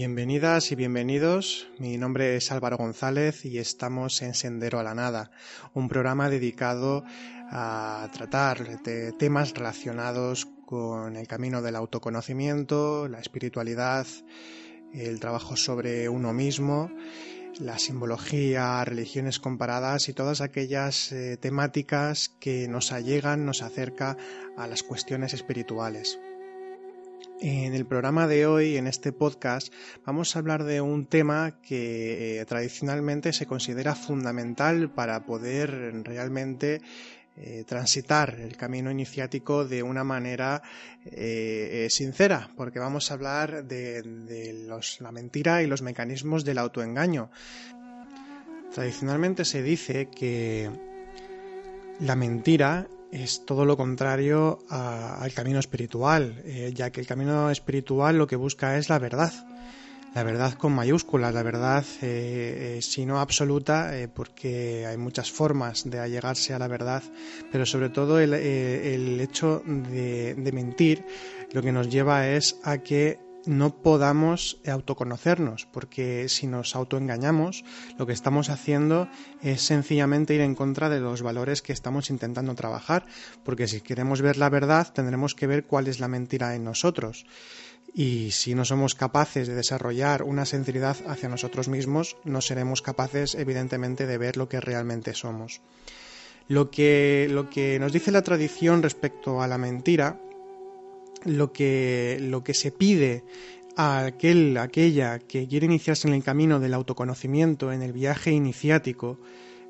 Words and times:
Bienvenidas 0.00 0.72
y 0.72 0.76
bienvenidos. 0.76 1.68
Mi 1.78 1.98
nombre 1.98 2.34
es 2.34 2.50
Álvaro 2.50 2.78
González 2.78 3.44
y 3.44 3.58
estamos 3.58 4.22
en 4.22 4.32
Sendero 4.32 4.78
a 4.78 4.82
la 4.82 4.94
Nada, 4.94 5.30
un 5.74 5.90
programa 5.90 6.30
dedicado 6.30 7.04
a 7.50 8.08
tratar 8.10 8.80
de 8.80 9.12
temas 9.12 9.52
relacionados 9.52 10.48
con 10.64 11.16
el 11.16 11.28
camino 11.28 11.60
del 11.60 11.76
autoconocimiento, 11.76 13.08
la 13.08 13.20
espiritualidad, 13.20 14.06
el 14.94 15.20
trabajo 15.20 15.54
sobre 15.54 16.08
uno 16.08 16.32
mismo, 16.32 16.90
la 17.58 17.78
simbología, 17.78 18.82
religiones 18.86 19.38
comparadas 19.38 20.08
y 20.08 20.14
todas 20.14 20.40
aquellas 20.40 21.12
eh, 21.12 21.36
temáticas 21.36 22.30
que 22.40 22.68
nos 22.68 22.92
allegan, 22.92 23.44
nos 23.44 23.60
acerca 23.60 24.16
a 24.56 24.66
las 24.66 24.82
cuestiones 24.82 25.34
espirituales. 25.34 26.18
En 27.42 27.72
el 27.72 27.86
programa 27.86 28.26
de 28.26 28.44
hoy, 28.44 28.76
en 28.76 28.86
este 28.86 29.12
podcast, 29.12 29.72
vamos 30.04 30.36
a 30.36 30.40
hablar 30.40 30.64
de 30.64 30.82
un 30.82 31.06
tema 31.06 31.58
que 31.62 32.38
eh, 32.38 32.44
tradicionalmente 32.44 33.32
se 33.32 33.46
considera 33.46 33.94
fundamental 33.94 34.90
para 34.90 35.24
poder 35.24 36.02
realmente 36.04 36.82
eh, 37.38 37.64
transitar 37.66 38.38
el 38.38 38.58
camino 38.58 38.90
iniciático 38.90 39.64
de 39.64 39.82
una 39.82 40.04
manera 40.04 40.62
eh, 41.06 41.88
sincera, 41.88 42.50
porque 42.56 42.78
vamos 42.78 43.10
a 43.10 43.14
hablar 43.14 43.64
de, 43.64 44.66
la 45.00 45.10
mentira 45.10 45.62
y 45.62 45.66
los 45.66 45.80
mecanismos 45.80 46.44
del 46.44 46.58
autoengaño. 46.58 47.30
Tradicionalmente 48.74 49.46
se 49.46 49.62
dice 49.62 50.10
que 50.10 50.70
la 52.00 52.16
mentira 52.16 52.86
es 53.12 53.44
todo 53.44 53.64
lo 53.64 53.76
contrario 53.76 54.58
al 54.68 55.32
camino 55.32 55.58
espiritual, 55.58 56.42
eh, 56.44 56.72
ya 56.74 56.90
que 56.90 57.00
el 57.00 57.06
camino 57.06 57.50
espiritual 57.50 58.16
lo 58.16 58.26
que 58.26 58.36
busca 58.36 58.78
es 58.78 58.88
la 58.88 58.98
verdad, 58.98 59.32
la 60.14 60.22
verdad 60.22 60.54
con 60.54 60.72
mayúsculas, 60.72 61.34
la 61.34 61.42
verdad 61.42 61.84
eh, 62.02 62.76
eh, 62.78 62.82
si 62.82 63.06
no 63.06 63.20
absoluta, 63.20 63.92
porque 64.14 64.86
hay 64.86 64.96
muchas 64.96 65.30
formas 65.30 65.88
de 65.88 65.98
allegarse 65.98 66.54
a 66.54 66.58
la 66.58 66.68
verdad, 66.68 67.02
pero 67.50 67.66
sobre 67.66 67.88
todo 67.90 68.20
el, 68.20 68.34
hecho 69.20 69.62
de 69.64 70.50
mentir 70.52 71.04
lo 71.52 71.62
que 71.62 71.72
nos 71.72 71.88
lleva 71.88 72.28
es 72.28 72.56
a 72.62 72.78
que 72.78 73.29
no 73.46 73.82
podamos 73.82 74.60
autoconocernos, 74.66 75.66
porque 75.72 76.28
si 76.28 76.46
nos 76.46 76.76
autoengañamos, 76.76 77.64
lo 77.98 78.06
que 78.06 78.12
estamos 78.12 78.50
haciendo 78.50 79.08
es 79.42 79.62
sencillamente 79.62 80.34
ir 80.34 80.40
en 80.40 80.54
contra 80.54 80.88
de 80.88 81.00
los 81.00 81.22
valores 81.22 81.62
que 81.62 81.72
estamos 81.72 82.10
intentando 82.10 82.54
trabajar, 82.54 83.06
porque 83.44 83.68
si 83.68 83.80
queremos 83.80 84.22
ver 84.22 84.36
la 84.36 84.50
verdad, 84.50 84.92
tendremos 84.92 85.34
que 85.34 85.46
ver 85.46 85.64
cuál 85.64 85.88
es 85.88 86.00
la 86.00 86.08
mentira 86.08 86.54
en 86.54 86.64
nosotros. 86.64 87.26
Y 87.92 88.30
si 88.30 88.54
no 88.54 88.64
somos 88.64 88.94
capaces 88.94 89.48
de 89.48 89.54
desarrollar 89.54 90.22
una 90.22 90.46
sinceridad 90.46 90.96
hacia 91.08 91.28
nosotros 91.28 91.68
mismos, 91.68 92.16
no 92.24 92.40
seremos 92.40 92.82
capaces, 92.82 93.34
evidentemente, 93.34 94.06
de 94.06 94.18
ver 94.18 94.36
lo 94.36 94.48
que 94.48 94.60
realmente 94.60 95.14
somos. 95.14 95.60
Lo 96.46 96.70
que, 96.70 97.28
lo 97.30 97.48
que 97.48 97.78
nos 97.78 97.92
dice 97.92 98.10
la 98.10 98.22
tradición 98.22 98.82
respecto 98.82 99.42
a 99.42 99.48
la 99.48 99.58
mentira 99.58 100.20
lo 101.24 101.52
que, 101.52 102.18
lo 102.20 102.42
que 102.42 102.54
se 102.54 102.72
pide 102.72 103.24
a 103.76 104.04
aquel, 104.04 104.56
aquella 104.56 105.18
que 105.18 105.46
quiere 105.46 105.66
iniciarse 105.66 106.08
en 106.08 106.14
el 106.14 106.22
camino 106.22 106.60
del 106.60 106.74
autoconocimiento, 106.74 107.72
en 107.72 107.82
el 107.82 107.92
viaje 107.92 108.30
iniciático, 108.30 109.18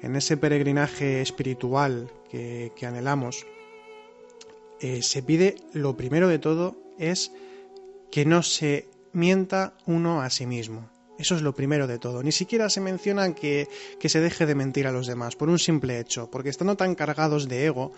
en 0.03 0.17
ese 0.17 0.37
peregrinaje 0.37 1.20
espiritual 1.20 2.11
que, 2.31 2.73
anhelamos, 2.83 3.47
eh, 4.81 5.03
se 5.03 5.23
pide 5.23 5.57
lo 5.73 5.97
primero 5.97 6.29
de 6.29 6.39
todo 6.39 6.77
es 6.98 7.33
que 8.11 8.24
no 8.24 8.42
se 8.42 8.89
mienta 9.13 9.74
uno 9.86 10.23
a 10.23 10.30
sí 10.30 10.47
mismo. 10.47 10.89
Eso 11.19 11.36
es 11.36 11.42
lo 11.42 11.55
primero 11.55 11.86
de 11.86 11.98
todo. 11.98 12.23
Ni 12.23 12.33
siquiera 12.33 12.70
se 12.70 12.80
menciona 12.80 13.35
que, 13.35 13.69
que, 13.98 14.08
se 14.08 14.20
deje 14.20 14.47
de 14.47 14.55
mentir 14.55 14.86
a 14.86 14.92
los 14.92 15.07
demás, 15.07 15.36
por 15.36 15.51
un 15.51 15.58
simple 15.58 16.01
hecho, 16.01 16.30
porque 16.30 16.48
estando 16.48 16.77
tan 16.77 16.95
cargados 16.95 17.47
de 17.47 17.67
ego, 17.67 17.92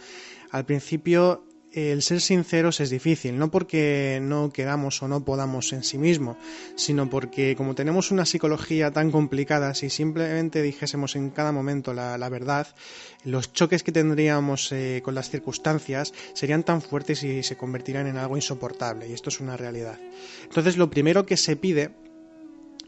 al 0.50 0.66
principio 0.66 1.44
el 1.74 2.02
ser 2.02 2.20
sinceros 2.20 2.80
es 2.80 2.90
difícil, 2.90 3.38
no 3.38 3.50
porque 3.50 4.18
no 4.22 4.50
queramos 4.52 5.02
o 5.02 5.08
no 5.08 5.24
podamos 5.24 5.72
en 5.72 5.82
sí 5.82 5.98
mismo, 5.98 6.36
sino 6.76 7.08
porque 7.08 7.56
como 7.56 7.74
tenemos 7.74 8.10
una 8.10 8.26
psicología 8.26 8.90
tan 8.90 9.10
complicada, 9.10 9.74
si 9.74 9.90
simplemente 9.90 10.62
dijésemos 10.62 11.16
en 11.16 11.30
cada 11.30 11.52
momento 11.52 11.94
la, 11.94 12.28
verdad, 12.28 12.66
los 13.24 13.52
choques 13.52 13.82
que 13.82 13.92
tendríamos 13.92 14.70
eh, 14.72 15.00
con 15.04 15.14
las 15.14 15.30
circunstancias 15.30 16.12
serían 16.34 16.62
tan 16.62 16.82
fuertes 16.82 17.22
y 17.22 17.42
se 17.42 17.56
convertirían 17.56 18.06
en 18.06 18.18
algo 18.18 18.36
insoportable, 18.36 19.08
y 19.08 19.12
esto 19.12 19.30
es 19.30 19.40
una 19.40 19.56
realidad. 19.56 19.98
Entonces, 20.44 20.76
lo 20.76 20.90
primero 20.90 21.26
que 21.26 21.36
se 21.36 21.56
pide 21.56 21.90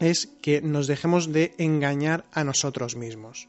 es 0.00 0.28
que 0.42 0.60
nos 0.60 0.86
dejemos 0.86 1.32
de 1.32 1.54
engañar 1.58 2.24
a 2.32 2.44
nosotros 2.44 2.96
mismos 2.96 3.48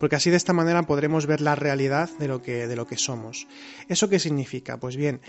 porque 0.00 0.16
así 0.16 0.30
de 0.30 0.38
esta 0.38 0.54
manera 0.54 0.82
podremos 0.84 1.26
ver 1.26 1.42
la 1.42 1.54
realidad 1.54 2.08
de 2.18 2.26
lo 2.26 2.42
que, 2.42 2.66
de 2.66 2.74
lo 2.74 2.86
que 2.86 2.96
somos. 2.96 3.46
¿Eso 3.86 4.08
qué 4.08 4.18
significa? 4.18 4.78
Pues 4.78 4.96
bien, 4.96 5.20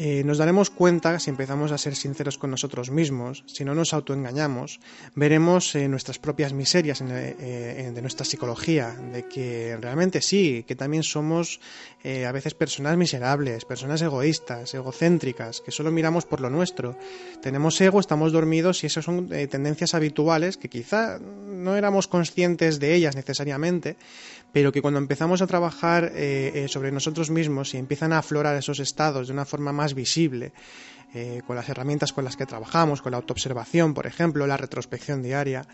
eh, 0.00 0.22
nos 0.24 0.38
daremos 0.38 0.70
cuenta, 0.70 1.18
si 1.18 1.28
empezamos 1.28 1.72
a 1.72 1.78
ser 1.78 1.96
sinceros 1.96 2.38
con 2.38 2.52
nosotros 2.52 2.92
mismos, 2.92 3.42
si 3.46 3.64
no 3.64 3.74
nos 3.74 3.92
autoengañamos, 3.92 4.78
veremos 5.16 5.74
eh, 5.74 5.88
nuestras 5.88 6.20
propias 6.20 6.52
miserias 6.52 7.02
eh, 7.02 7.90
de 7.92 8.00
nuestra 8.00 8.24
psicología, 8.24 8.94
de 9.12 9.24
que 9.26 9.76
realmente 9.80 10.22
sí, 10.22 10.64
que 10.68 10.76
también 10.76 11.02
somos 11.02 11.60
a 12.26 12.32
veces 12.32 12.54
personas 12.54 12.96
miserables, 12.96 13.64
personas 13.64 14.00
egoístas, 14.00 14.72
egocéntricas, 14.72 15.60
que 15.60 15.72
solo 15.72 15.90
miramos 15.90 16.24
por 16.24 16.40
lo 16.40 16.48
nuestro. 16.48 16.96
Tenemos 17.42 17.78
ego, 17.80 17.98
estamos 17.98 18.32
dormidos 18.32 18.84
y 18.84 18.86
esas 18.86 19.04
son 19.04 19.28
tendencias 19.28 19.94
habituales 19.94 20.56
que 20.56 20.70
quizá 20.70 21.18
no 21.18 21.76
éramos 21.76 22.06
conscientes 22.06 22.78
de 22.78 22.94
ellas 22.94 23.16
necesariamente, 23.16 23.96
pero 24.52 24.72
que 24.72 24.80
cuando 24.80 24.98
empezamos 24.98 25.42
a 25.42 25.46
trabajar 25.46 26.12
eh, 26.14 26.52
eh, 26.54 26.68
sobre 26.68 26.92
nosotros 26.92 27.30
mismos 27.30 27.74
y 27.74 27.76
empiezan 27.76 28.12
a 28.12 28.18
aflorar 28.18 28.56
esos 28.56 28.80
estados 28.80 29.28
de 29.28 29.32
una 29.32 29.44
forma 29.44 29.72
más 29.72 29.87
visible, 29.94 30.52
eh, 31.14 31.42
con 31.46 31.56
las 31.56 31.68
herramientas 31.68 32.12
con 32.12 32.24
las 32.24 32.36
que 32.36 32.46
trabajamos, 32.46 33.02
con 33.02 33.12
la 33.12 33.18
autoobservación, 33.18 33.94
por 33.94 34.06
ejemplo, 34.06 34.46
la 34.46 34.56
retrospección 34.56 35.22
diaria, 35.22 35.66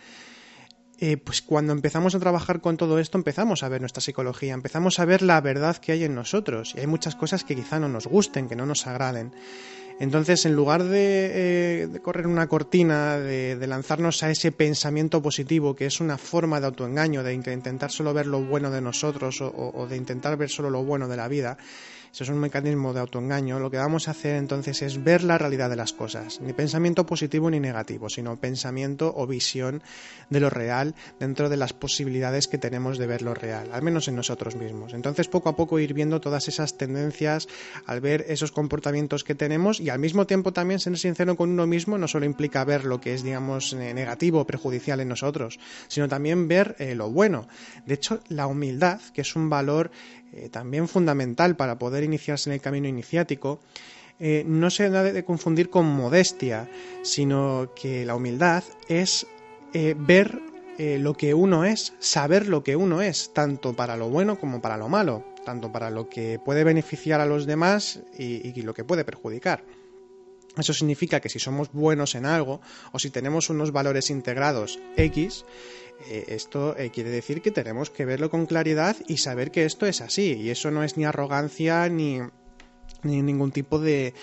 pues 1.23 1.43
cuando 1.43 1.75
empezamos 1.75 2.15
a 2.15 2.19
trabajar 2.19 2.63
con 2.63 2.79
todo 2.79 2.99
esto 2.99 3.19
empezamos 3.19 3.63
a 3.63 3.69
ver 3.69 3.83
nuestra 3.83 4.01
psicología, 4.01 4.55
empezamos 4.55 4.99
a 4.99 5.05
ver 5.05 5.21
la 5.21 5.39
verdad 5.43 5.77
que 5.77 5.93
hay 5.93 6.05
en 6.05 6.15
nosotros 6.15 6.73
y 6.75 6.81
hay 6.81 6.87
muchas 6.87 7.15
cosas 7.15 7.45
que 7.45 7.55
quizá 7.55 7.79
no 7.79 7.91
nos 7.91 8.07
gusten, 8.07 8.49
que 8.49 8.57
no 8.57 8.65
nos 8.65 8.87
agraden. 8.87 9.35
Entonces, 10.01 10.45
en 10.45 10.55
lugar 10.57 10.83
de, 10.83 11.85
eh, 11.85 12.01
correr 12.03 12.27
una 12.27 12.49
cortina, 12.49 13.19
de, 13.19 13.65
lanzarnos 13.67 14.23
a 14.23 14.31
ese 14.31 14.51
pensamiento 14.51 15.23
positivo, 15.23 15.77
que 15.77 15.87
es 15.87 16.01
una 16.01 16.19
forma 16.19 16.59
de 16.61 16.67
autoengaño, 16.67 17.23
de 17.23 17.33
intentar 17.33 17.93
solo 17.93 18.13
ver 18.13 18.27
lo 18.27 18.43
bueno 18.43 18.71
de 18.71 18.81
nosotros 18.81 19.41
o 19.41 19.87
de 19.89 19.97
intentar 19.97 20.37
ver 20.37 20.51
solo 20.51 20.69
lo 20.69 20.83
bueno 20.83 21.07
de 21.07 21.17
la 21.17 21.29
vida, 21.29 21.59
eso 22.15 22.23
es 22.23 22.31
un 22.31 22.39
mecanismo 22.39 22.93
de 22.95 23.01
autoengaño. 23.01 23.59
Lo 23.59 23.73
que 23.73 23.77
vamos 23.77 24.07
a 24.07 24.13
hacer 24.13 24.37
entonces 24.37 24.83
es 24.83 25.03
ver 25.03 25.25
la 25.25 25.37
realidad 25.37 25.69
de 25.69 25.75
las 25.75 25.93
cosas. 25.93 26.41
Ni 26.41 26.53
pensamiento 26.53 27.05
positivo 27.05 27.51
ni 27.51 27.59
negativo, 27.59 28.09
sino 28.09 28.39
pensamiento 28.39 29.13
o 29.17 29.27
visión 29.27 29.83
de 30.31 30.39
lo 30.39 30.49
real 30.49 30.95
dentro 31.19 31.49
de 31.49 31.57
las 31.57 31.73
posibilidades 31.73 32.47
que 32.47 32.57
tenemos 32.57 32.99
de 32.99 33.09
ver 33.09 33.23
lo 33.23 33.35
real, 33.35 33.69
al 33.73 33.83
menos 33.83 34.07
en 34.07 34.15
nosotros 34.15 34.55
mismos. 34.55 34.95
Entonces, 34.95 35.27
poco 35.27 35.49
a 35.49 35.57
poco 35.57 35.81
ir 35.81 35.93
viendo 35.93 36.21
todas 36.21 36.47
esas 36.47 36.77
tendencias, 36.79 37.49
al 37.85 38.01
ver 38.01 38.25
esos 38.29 38.53
comportamientos 38.53 39.25
que 39.25 39.35
tenemos 39.35 39.81
y 39.81 39.91
al 39.91 39.99
mismo 39.99 40.25
tiempo 40.25 40.53
también 40.53 40.79
ser 40.79 40.97
sincero 40.97 41.35
con 41.35 41.51
uno 41.51 41.67
mismo 41.67 41.99
no 41.99 42.07
solo 42.07 42.27
implica 42.27 42.65
ver 42.65 42.85
lo 42.85 43.01
que 43.01 43.15
es, 43.15 43.25
digamos, 43.25 43.73
eh, 43.73 43.93
negativo 43.93 44.39
o 44.39 44.47
perjudicial 44.47 45.01
en 45.01 45.09
nosotros, 45.09 45.59
sino 45.89 46.09
también 46.09 46.47
ver 46.47 46.77
eh, 46.79 46.95
lo 46.95 47.11
bueno. 47.11 47.49
De 47.87 47.95
hecho, 47.95 48.21
la 48.29 48.47
humildad, 48.47 49.01
que 49.13 49.23
es 49.23 49.35
un 49.35 49.51
valor 49.51 49.91
eh, 50.37 50.49
también 50.49 50.89
fundamental 50.89 51.55
para 51.55 51.79
poder 51.79 52.03
iniciarse 52.03 52.51
en 52.51 52.55
el 52.55 52.61
camino 52.61 52.89
iniciático, 52.89 53.61
eh, 54.19 54.45
no 54.47 54.69
se 54.71 54.91
debe 54.91 55.13
de 55.13 55.25
confundir 55.25 55.71
con 55.71 55.87
modestia, 55.87 56.69
sino 57.03 57.71
que 57.75 58.05
la 58.05 58.17
humildad 58.17 58.65
es 58.89 59.27
eh, 59.73 59.95
ver 59.97 60.41
lo 60.77 61.15
que 61.15 61.35
uno 61.35 61.65
es, 61.65 61.93
saber 62.01 62.49
lo 62.49 62.65
que 62.65 62.75
uno 62.75 63.01
es, 63.01 63.33
tanto 63.33 63.75
para 63.75 63.97
lo 63.97 64.09
bueno 64.09 64.41
como 64.41 64.61
para 64.61 64.77
lo 64.77 64.89
malo, 64.89 65.25
tanto 65.45 65.71
para 65.71 65.89
lo 65.89 66.09
que 66.09 66.41
puede 66.45 66.65
beneficiar 66.65 67.21
a 67.21 67.27
los 67.27 67.47
demás 67.47 68.01
y 68.19 68.61
lo 68.63 68.75
que 68.75 68.83
puede 68.83 69.05
perjudicar. 69.05 69.63
Eso 70.57 70.73
significa 70.73 71.21
que 71.21 71.29
si 71.29 71.39
somos 71.39 71.73
buenos 71.73 72.15
en 72.15 72.27
algo 72.27 72.61
o 72.93 72.99
si 72.99 73.11
tenemos 73.11 73.51
unos 73.51 73.73
valores 73.73 74.11
integrados 74.11 74.79
X, 74.97 75.45
eh, 76.07 76.25
esto 76.29 76.77
eh, 76.77 76.91
quiere 76.91 77.11
decir 77.11 77.41
que 77.41 77.51
tenemos 77.51 77.91
que 77.91 78.05
verlo 78.05 78.31
con 78.31 78.47
claridad 78.47 78.97
y 79.07 79.19
saber 79.19 79.51
que 79.51 79.65
esto 79.65 79.87
es 79.87 80.01
así. 80.01 80.33
Y 80.35 80.51
eso 80.51 80.71
no 80.71 80.83
es 80.83 80.97
ni 80.97 81.05
arrogancia 81.05 81.89
ni, 81.89 82.21
ningún 83.03 83.53
tipo 83.53 83.79
de, 83.79 84.15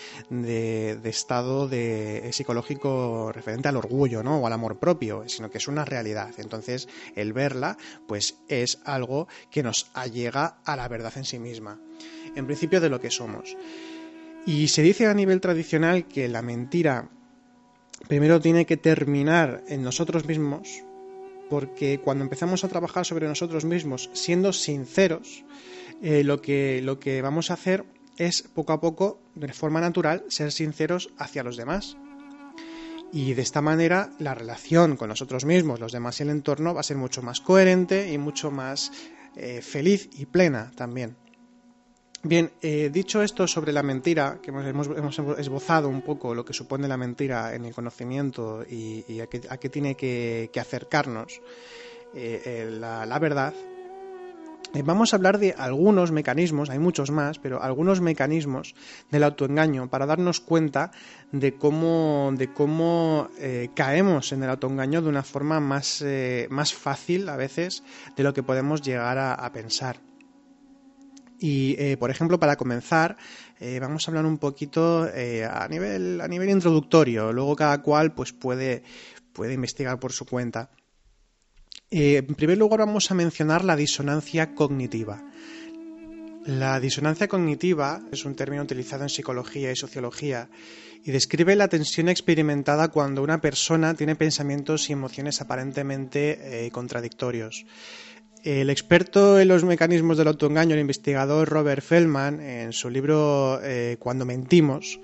estado 1.03 1.67
de, 1.67 2.29
psicológico 2.31 3.31
referente 3.31 3.67
al 3.67 3.77
orgullo 3.77 4.23
¿no? 4.23 4.39
o 4.39 4.47
al 4.47 4.53
amor 4.53 4.79
propio, 4.79 5.27
sino 5.27 5.49
que 5.49 5.57
es 5.57 5.67
una 5.67 5.85
realidad. 5.85 6.31
Entonces, 6.37 6.87
el 7.15 7.33
verla, 7.33 7.77
pues 8.07 8.37
es 8.47 8.79
algo 8.85 9.27
que 9.49 9.63
nos 9.63 9.89
allega 9.93 10.57
a 10.65 10.75
la 10.75 10.87
verdad 10.87 11.13
en 11.15 11.25
sí 11.25 11.39
misma, 11.39 11.79
en 12.35 12.45
principio 12.45 12.81
de 12.81 12.89
lo 12.89 12.99
que 12.99 13.11
somos. 13.11 13.55
Y 14.45 14.69
se 14.69 14.81
dice 14.81 15.05
a 15.05 15.13
nivel 15.13 15.39
tradicional 15.39 16.07
que 16.07 16.27
la 16.27 16.41
mentira 16.41 17.09
primero 18.07 18.41
tiene 18.41 18.65
que 18.65 18.77
terminar 18.77 19.63
en 19.67 19.83
nosotros 19.83 20.25
mismos, 20.25 20.83
porque 21.51 21.99
cuando 21.99 22.23
empezamos 22.23 22.63
a 22.63 22.69
trabajar 22.69 23.05
sobre 23.05 23.27
nosotros 23.27 23.65
mismos 23.65 24.09
siendo 24.13 24.53
sinceros, 24.53 25.43
eh, 26.01 26.23
lo, 26.23 26.41
que, 26.41 26.79
lo 26.81 26.97
que 26.97 27.21
vamos 27.21 27.51
a 27.51 27.55
hacer 27.55 27.83
es 28.15 28.43
poco 28.43 28.71
a 28.71 28.79
poco, 28.79 29.19
de 29.35 29.51
forma 29.51 29.81
natural, 29.81 30.23
ser 30.29 30.53
sinceros 30.53 31.09
hacia 31.17 31.43
los 31.43 31.57
demás. 31.57 31.97
Y 33.11 33.33
de 33.33 33.41
esta 33.41 33.61
manera 33.61 34.11
la 34.17 34.33
relación 34.33 34.95
con 34.95 35.09
nosotros 35.09 35.43
mismos, 35.43 35.81
los 35.81 35.91
demás 35.91 36.21
y 36.21 36.23
el 36.23 36.29
entorno 36.29 36.73
va 36.73 36.79
a 36.79 36.83
ser 36.83 36.95
mucho 36.95 37.21
más 37.21 37.41
coherente 37.41 38.13
y 38.13 38.17
mucho 38.17 38.49
más 38.49 38.93
eh, 39.35 39.61
feliz 39.61 40.09
y 40.13 40.27
plena 40.27 40.71
también. 40.77 41.17
Bien, 42.23 42.51
eh, 42.61 42.89
dicho 42.93 43.23
esto 43.23 43.47
sobre 43.47 43.73
la 43.73 43.81
mentira, 43.81 44.39
que 44.41 44.51
hemos, 44.51 45.17
esbozado 45.39 45.89
un 45.89 46.01
poco 46.03 46.35
lo 46.35 46.45
que 46.45 46.53
supone 46.53 46.87
la 46.87 46.97
mentira 46.97 47.55
en 47.55 47.65
el 47.65 47.73
conocimiento 47.73 48.63
y, 48.69 49.19
a, 49.19 49.27
qué, 49.27 49.69
tiene 49.69 49.95
que, 49.95 50.51
acercarnos 50.59 51.41
eh, 52.13 52.69
la, 52.69 53.17
verdad, 53.17 53.53
eh, 54.73 54.83
vamos 54.83 55.11
a 55.11 55.17
hablar 55.17 55.37
de 55.37 55.53
algunos 55.57 56.11
mecanismos, 56.11 56.69
hay 56.69 56.79
muchos 56.79 57.11
más, 57.11 57.39
pero 57.39 57.61
algunos 57.61 57.99
mecanismos 57.99 58.73
del 59.09 59.23
autoengaño 59.23 59.89
para 59.89 60.05
darnos 60.05 60.39
cuenta 60.39 60.91
de 61.33 61.55
cómo, 61.55 62.31
de 62.37 62.53
cómo 62.53 63.29
eh, 63.37 63.69
caemos 63.75 64.31
en 64.31 64.43
el 64.43 64.49
autoengaño 64.49 65.01
de 65.01 65.09
una 65.09 65.23
forma 65.23 65.59
más, 65.59 66.01
eh, 66.01 66.47
más 66.49 66.73
fácil 66.73 67.27
a 67.27 67.35
veces 67.35 67.83
de 68.15 68.23
lo 68.23 68.33
que 68.33 68.43
podemos 68.43 68.81
llegar 68.81 69.17
a, 69.17 69.51
pensar. 69.51 70.10
Y, 71.43 71.95
por 71.95 72.11
ejemplo, 72.11 72.39
para 72.39 72.55
comenzar, 72.55 73.17
vamos 73.79 74.07
a 74.07 74.11
hablar 74.11 74.27
un 74.27 74.37
poquito 74.37 75.09
a, 75.49 75.67
nivel, 75.67 76.21
a 76.21 76.27
nivel 76.27 76.51
introductorio. 76.51 77.33
Luego 77.33 77.55
cada 77.55 77.81
cual 77.81 78.13
pues, 78.13 78.31
puede, 78.31 78.83
puede 79.33 79.55
investigar 79.55 79.99
por 79.99 80.13
su 80.13 80.27
cuenta. 80.27 80.69
Eh, 81.93 82.23
en 82.25 82.35
primer 82.35 82.57
lugar 82.57 82.79
vamos 82.79 83.11
a 83.11 83.15
mencionar 83.15 83.65
la 83.65 83.75
disonancia 83.75 84.55
cognitiva. 84.55 85.21
La 86.45 86.79
disonancia 86.79 87.27
cognitiva 87.27 88.01
es 88.11 88.23
un 88.23 88.33
término 88.33 88.63
utilizado 88.63 89.03
en 89.03 89.09
psicología 89.09 89.71
y 89.71 89.75
sociología 89.75 90.49
y 91.03 91.11
describe 91.11 91.55
la 91.55 91.67
tensión 91.67 92.07
experimentada 92.07 92.87
cuando 92.87 93.21
una 93.21 93.41
persona 93.41 93.93
tiene 93.93 94.15
pensamientos 94.15 94.89
y 94.89 94.93
emociones 94.93 95.41
aparentemente 95.41 96.65
eh, 96.65 96.71
contradictorios. 96.71 97.65
El 98.43 98.71
experto 98.71 99.39
en 99.39 99.47
los 99.47 99.63
mecanismos 99.63 100.17
del 100.17 100.27
autoengaño, 100.27 100.73
el 100.73 100.81
investigador 100.81 101.47
Robert 101.47 101.83
Feldman, 101.83 102.39
en 102.39 102.73
su 102.73 102.89
libro 102.89 103.59
eh, 103.63 103.97
Cuando 103.99 104.25
mentimos, 104.25 104.99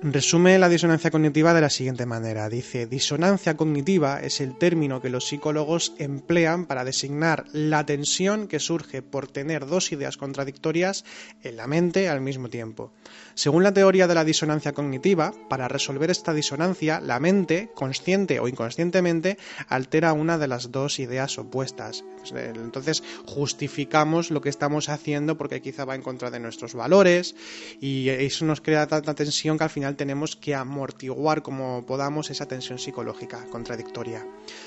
Resume 0.00 0.60
la 0.60 0.68
disonancia 0.68 1.10
cognitiva 1.10 1.52
de 1.54 1.60
la 1.60 1.70
siguiente 1.70 2.06
manera. 2.06 2.48
Dice, 2.48 2.86
disonancia 2.86 3.56
cognitiva 3.56 4.20
es 4.20 4.40
el 4.40 4.56
término 4.56 5.02
que 5.02 5.10
los 5.10 5.26
psicólogos 5.26 5.92
emplean 5.98 6.66
para 6.66 6.84
designar 6.84 7.46
la 7.52 7.84
tensión 7.84 8.46
que 8.46 8.60
surge 8.60 9.02
por 9.02 9.26
tener 9.26 9.66
dos 9.66 9.90
ideas 9.90 10.16
contradictorias 10.16 11.04
en 11.42 11.56
la 11.56 11.66
mente 11.66 12.08
al 12.08 12.20
mismo 12.20 12.48
tiempo. 12.48 12.92
Según 13.34 13.64
la 13.64 13.72
teoría 13.72 14.06
de 14.06 14.14
la 14.14 14.24
disonancia 14.24 14.72
cognitiva, 14.72 15.32
para 15.48 15.66
resolver 15.66 16.10
esta 16.10 16.32
disonancia, 16.32 17.00
la 17.00 17.18
mente, 17.18 17.70
consciente 17.74 18.38
o 18.38 18.46
inconscientemente, 18.46 19.36
altera 19.68 20.12
una 20.12 20.38
de 20.38 20.46
las 20.46 20.70
dos 20.70 21.00
ideas 21.00 21.38
opuestas. 21.38 22.04
Entonces 22.34 23.02
justificamos 23.26 24.30
lo 24.30 24.40
que 24.40 24.48
estamos 24.48 24.88
haciendo 24.88 25.36
porque 25.36 25.60
quizá 25.60 25.84
va 25.84 25.94
en 25.94 26.02
contra 26.02 26.30
de 26.30 26.40
nuestros 26.40 26.74
valores 26.74 27.34
y 27.80 28.08
eso 28.08 28.44
nos 28.44 28.60
crea 28.60 28.86
tanta 28.86 29.14
tensión 29.14 29.56
que 29.56 29.64
al 29.64 29.70
final 29.70 29.87
tenemos 29.96 30.36
que 30.36 30.54
amortiguar 30.54 31.42
como 31.42 31.84
podamos 31.86 32.30
esa 32.30 32.46
tensión 32.46 32.78
psicológica 32.78 33.44
contradictoria. 33.50 34.26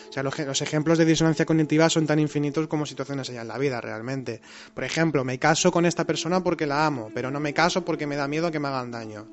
O 0.09 0.13
sea, 0.13 0.23
los, 0.23 0.37
los 0.39 0.61
ejemplos 0.61 0.97
de 0.97 1.05
disonancia 1.05 1.45
cognitiva 1.45 1.89
son 1.89 2.07
tan 2.07 2.19
infinitos 2.19 2.67
como 2.67 2.85
situaciones 2.85 3.29
hay 3.29 3.37
en 3.37 3.47
la 3.47 3.57
vida 3.57 3.81
realmente. 3.81 4.41
Por 4.73 4.83
ejemplo, 4.83 5.23
me 5.23 5.39
caso 5.39 5.71
con 5.71 5.85
esta 5.85 6.05
persona 6.05 6.43
porque 6.43 6.65
la 6.65 6.85
amo, 6.85 7.09
pero 7.13 7.31
no 7.31 7.39
me 7.39 7.53
caso 7.53 7.83
porque 7.85 8.07
me 8.07 8.15
da 8.15 8.27
miedo 8.27 8.51
que 8.51 8.59
me 8.59 8.67
hagan 8.67 8.91
daño. 8.91 9.27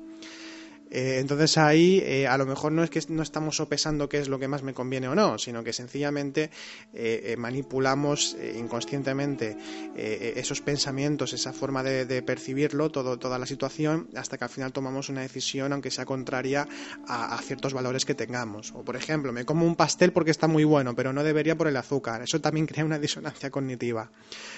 Eh, 0.91 1.17
entonces 1.19 1.57
ahí 1.57 2.01
eh, 2.03 2.27
a 2.27 2.37
lo 2.37 2.45
mejor 2.45 2.71
no 2.71 2.83
es 2.83 2.89
que 2.89 3.01
no 3.09 3.21
estamos 3.21 3.57
sopesando 3.57 4.09
qué 4.09 4.17
es 4.19 4.27
lo 4.27 4.39
que 4.39 4.47
más 4.47 4.63
me 4.63 4.73
conviene 4.73 5.07
o 5.07 5.15
no, 5.15 5.37
sino 5.37 5.63
que 5.63 5.73
sencillamente 5.73 6.49
eh, 6.93 7.35
manipulamos 7.37 8.35
inconscientemente 8.55 9.57
esos 9.95 10.61
pensamientos, 10.61 11.33
esa 11.33 11.53
forma 11.53 11.83
de, 11.83 12.21
percibirlo, 12.21 12.89
todo, 12.89 13.17
toda 13.17 13.37
la 13.37 13.45
situación, 13.45 14.09
hasta 14.15 14.37
que 14.37 14.45
al 14.45 14.49
final 14.49 14.71
tomamos 14.71 15.09
una 15.09 15.21
decisión, 15.21 15.73
aunque 15.73 15.91
sea 15.91 16.05
contraria 16.05 16.67
a, 17.07 17.35
a, 17.35 17.41
ciertos 17.41 17.73
valores 17.73 18.05
que 18.05 18.15
tengamos. 18.15 18.71
O 18.73 18.83
por 18.83 18.95
ejemplo, 18.95 19.31
me 19.31 19.45
como 19.45 19.65
un 19.65 19.75
pastel 19.75 20.11
porque 20.11 20.31
está 20.31 20.47
muy 20.47 20.63
bueno, 20.63 20.95
pero 20.95 21.13
no 21.13 21.23
debería 21.23 21.57
por 21.57 21.67
el 21.67 21.77
azúcar. 21.77 22.21
Eso 22.21 22.41
también 22.41 22.65
crea 22.67 22.85
una 22.85 22.99
disonancia 22.99 23.49
cognitiva. 23.49 24.11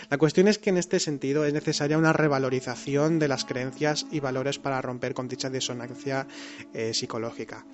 La 0.09 0.17
cuestión 0.17 0.47
es 0.47 0.57
que 0.57 0.69
en 0.69 0.77
este 0.77 0.99
sentido 0.99 1.45
es 1.45 1.53
necesaria 1.53 1.97
una 1.97 2.13
revalorización 2.13 3.19
de 3.19 3.27
las 3.27 3.45
creencias 3.45 4.05
y 4.11 4.19
valores 4.19 4.59
para 4.59 4.81
romper 4.81 5.13
con 5.13 5.27
dicha 5.27 5.49
disonancia 5.49 6.20
eh, 6.73 6.93
psicológica. 6.93 7.65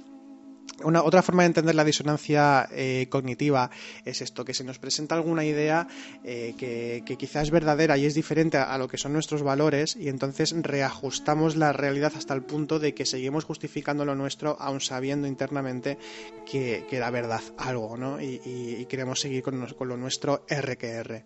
Una, 0.84 1.02
otra 1.02 1.24
forma 1.24 1.42
de 1.42 1.48
entender 1.48 1.74
la 1.74 1.84
disonancia 1.84 2.70
eh, 2.72 3.08
cognitiva 3.10 3.72
es 4.06 4.22
esto, 4.22 4.46
que 4.46 4.54
se 4.54 4.64
nos 4.64 4.78
presenta 4.78 5.16
alguna 5.16 5.44
idea 5.44 5.88
eh, 6.24 6.54
que, 6.56 7.18
quizás 7.18 7.44
es 7.44 7.52
verdadera 7.52 7.98
y 7.98 8.06
es 8.06 8.14
diferente 8.14 8.58
a, 8.58 8.78
lo 8.78 8.88
que 8.88 9.00
son 9.00 9.14
nuestros 9.14 9.42
valores 9.42 9.96
y 9.96 10.08
entonces 10.08 10.54
reajustamos 10.56 11.56
la 11.56 11.74
realidad 11.74 12.14
hasta 12.16 12.36
el 12.36 12.44
punto 12.44 12.78
de 12.78 12.94
que 12.94 13.08
seguimos 13.08 13.44
justificando 13.44 14.06
lo 14.06 14.14
nuestro 14.14 14.56
aun 14.60 14.80
sabiendo 14.80 15.28
internamente 15.28 15.98
que, 16.46 16.86
era 16.92 17.10
verdad 17.10 17.42
algo, 17.58 17.98
¿no? 17.98 18.22
Y, 18.22 18.86
queremos 18.88 19.20
seguir 19.20 19.44
con, 19.44 19.66
con 19.74 19.88
lo 19.88 19.98
nuestro 19.98 20.46
R 20.48 20.78
que 20.78 20.88
R. 20.88 21.26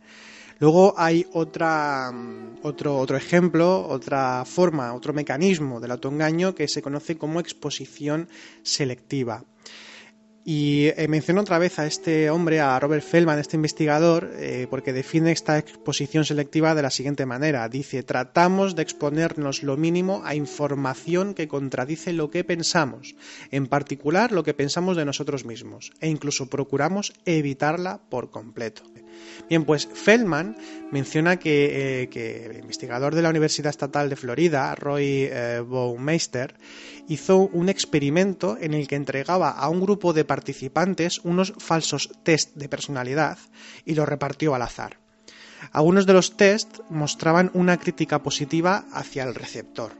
Luego 0.61 0.93
hay 0.95 1.25
otra, 1.33 2.11
mm, 2.11 2.59
otro, 2.61 2.95
otro 2.99 3.17
ejemplo, 3.17 3.87
otra 3.87 4.45
forma, 4.45 4.93
otro 4.93 5.11
mecanismo 5.11 5.79
del 5.79 5.89
autoengaño 5.89 6.53
que 6.53 6.67
se 6.67 6.83
conoce 6.83 7.17
como 7.17 7.39
exposición 7.39 8.29
selectiva. 8.61 9.43
Y 10.45 10.89
eh, 10.97 11.07
menciono 11.07 11.41
otra 11.41 11.57
vez 11.57 11.79
a 11.79 11.87
este 11.87 12.29
hombre, 12.29 12.59
a 12.59 12.79
Robert 12.79 13.03
Feldman, 13.03 13.39
este 13.39 13.55
investigador, 13.55 14.31
eh, 14.35 14.67
porque 14.69 14.93
define 14.93 15.31
esta 15.31 15.57
exposición 15.57 16.25
selectiva 16.25 16.75
de 16.75 16.83
la 16.83 16.91
siguiente 16.91 17.25
manera. 17.25 17.67
Dice, 17.67 18.03
tratamos 18.03 18.75
de 18.75 18.83
exponernos 18.83 19.63
lo 19.63 19.77
mínimo 19.77 20.21
a 20.25 20.35
información 20.35 21.33
que 21.33 21.47
contradice 21.47 22.13
lo 22.13 22.29
que 22.29 22.43
pensamos, 22.43 23.15
en 23.49 23.65
particular 23.65 24.31
lo 24.31 24.43
que 24.43 24.53
pensamos 24.53 24.95
de 24.95 25.05
nosotros 25.05 25.43
mismos, 25.43 25.91
e 26.01 26.07
incluso 26.07 26.49
procuramos 26.49 27.13
evitarla 27.25 27.99
por 28.09 28.29
completo. 28.29 28.83
Bien, 29.49 29.65
pues 29.65 29.87
Feldman 29.87 30.55
menciona 30.91 31.37
que, 31.37 32.03
eh, 32.03 32.49
el 32.49 32.59
investigador 32.59 33.15
de 33.15 33.21
la 33.21 33.29
Universidad 33.29 33.69
Estatal 33.69 34.09
de 34.09 34.15
Florida, 34.15 34.73
Roy 34.75 35.29
Baumeister, 35.65 36.55
hizo 37.07 37.37
un 37.39 37.69
experimento 37.69 38.57
en 38.59 38.73
el 38.73 38.87
que 38.87 38.95
entregaba 38.95 39.49
a 39.49 39.69
un 39.69 39.81
grupo 39.81 40.13
de 40.13 40.25
participantes 40.25 41.19
unos 41.23 41.53
falsos 41.57 42.09
test 42.23 42.55
de 42.55 42.69
personalidad 42.69 43.37
y 43.85 43.95
los 43.95 44.07
repartió 44.07 44.55
al 44.55 44.61
azar. 44.61 44.99
Algunos 45.71 46.05
de 46.05 46.13
los 46.13 46.37
test 46.37 46.79
mostraban 46.89 47.51
una 47.53 47.77
crítica 47.77 48.23
positiva 48.23 48.85
hacia 48.91 49.23
el 49.23 49.35
receptor 49.35 49.91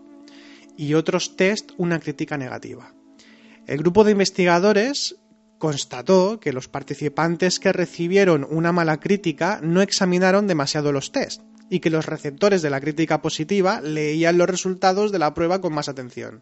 y 0.77 0.96
otros 0.96 1.36
test 1.36 1.72
una 1.77 2.00
crítica 2.00 2.38
negativa. 2.38 2.94
El 3.68 3.77
grupo 3.77 4.03
de 4.03 4.12
investigadores 4.12 5.15
constató 5.62 6.39
que 6.39 6.51
los 6.51 6.68
participantes 6.68 7.60
que 7.60 7.72
recibieron 7.72 8.48
una 8.50 8.72
mala 8.72 9.00
crítica 9.00 9.60
no 9.62 9.84
examinaron 9.84 10.48
demasiado 10.48 10.91
los 10.91 11.12
test 11.12 11.44
y 11.70 11.80
que 11.80 11.91
los 11.91 12.08
receptores 12.08 12.63
de 12.63 12.72
la 12.72 12.82
crítica 12.82 13.22
positiva 13.22 13.80
leían 13.80 14.39
los 14.39 14.50
resultados 14.50 15.12
de 15.12 15.20
la 15.20 15.36
prueba 15.36 15.62
con 15.62 15.72
más 15.72 15.88
atención. 15.88 16.41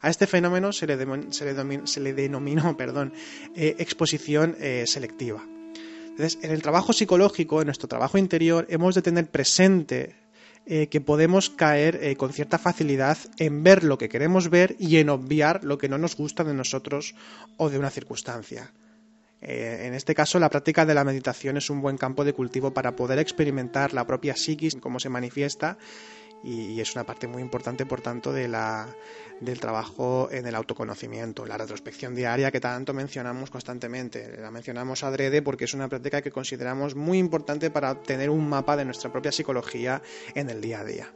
A 0.00 0.08
este 0.08 0.28
fenómeno 0.28 0.72
se 0.72 0.86
le, 0.86 2.12
denominó 2.14 2.76
perdón, 2.78 3.12
eh, 3.56 3.74
exposición 3.78 4.56
eh, 4.60 4.84
selectiva. 4.86 5.42
Entonces, 6.10 6.38
en 6.42 6.52
el 6.52 6.62
trabajo 6.62 6.92
psicológico, 6.92 7.60
en 7.60 7.66
nuestro 7.66 7.88
trabajo 7.88 8.18
interior, 8.18 8.66
hemos 8.70 8.94
de 8.94 9.02
tener 9.02 9.26
presente 9.26 10.14
eh, 10.66 10.88
que 10.88 11.00
podemos 11.00 11.50
caer 11.50 12.16
con 12.16 12.32
cierta 12.32 12.58
facilidad 12.58 13.18
en 13.38 13.62
ver 13.62 13.84
lo 13.84 13.98
que 13.98 14.08
queremos 14.08 14.48
ver 14.48 14.76
y 14.78 14.96
en 14.96 15.10
obviar 15.10 15.64
lo 15.64 15.78
que 15.78 15.88
no 15.88 15.98
nos 15.98 16.16
gusta 16.16 16.44
de 16.44 16.54
nosotros 16.54 17.14
o 17.56 17.70
de 17.70 17.78
una 17.78 17.90
circunstancia. 17.90 18.72
en 19.40 19.92
este 19.92 20.14
caso, 20.14 20.38
la 20.38 20.48
práctica 20.48 20.86
de 20.86 20.94
la 20.94 21.04
meditación 21.04 21.58
es 21.58 21.68
un 21.68 21.82
buen 21.82 21.98
campo 21.98 22.24
de 22.24 22.32
cultivo 22.32 22.72
para 22.72 22.96
poder 22.96 23.18
experimentar 23.18 23.92
la 23.92 24.06
propia 24.06 24.36
psiquis, 24.36 24.76
cómo 24.76 24.98
se 25.00 25.10
manifiesta, 25.10 25.76
y, 26.44 26.80
es 26.80 26.94
una 26.94 27.04
parte 27.04 27.26
muy 27.26 27.42
importante, 27.42 27.86
por 27.86 28.00
tanto, 28.00 28.32
de 28.32 28.48
la, 28.48 28.86
del 29.40 29.58
trabajo 29.60 30.28
en 30.30 30.46
el 30.46 30.54
autoconocimiento, 30.54 31.46
la 31.46 31.56
retrospección 31.56 32.14
diaria 32.14 32.50
que 32.50 32.60
tanto 32.60 32.92
mencionamos 32.92 33.50
constantemente. 33.50 34.36
La 34.38 34.50
mencionamos 34.50 35.02
adrede 35.02 35.42
porque 35.42 35.64
es 35.64 35.74
una 35.74 35.88
práctica 35.88 36.22
que 36.22 36.30
consideramos 36.30 36.94
muy 36.94 37.18
importante 37.18 37.70
para 37.70 37.92
obtener 37.92 38.30
un 38.30 38.48
mapa 38.48 38.76
de 38.76 38.84
nuestra 38.84 39.10
propia 39.10 39.32
psicología 39.32 40.02
en 40.34 40.50
el 40.50 40.60
día 40.60 40.80
a 40.80 40.84
día. 40.84 41.12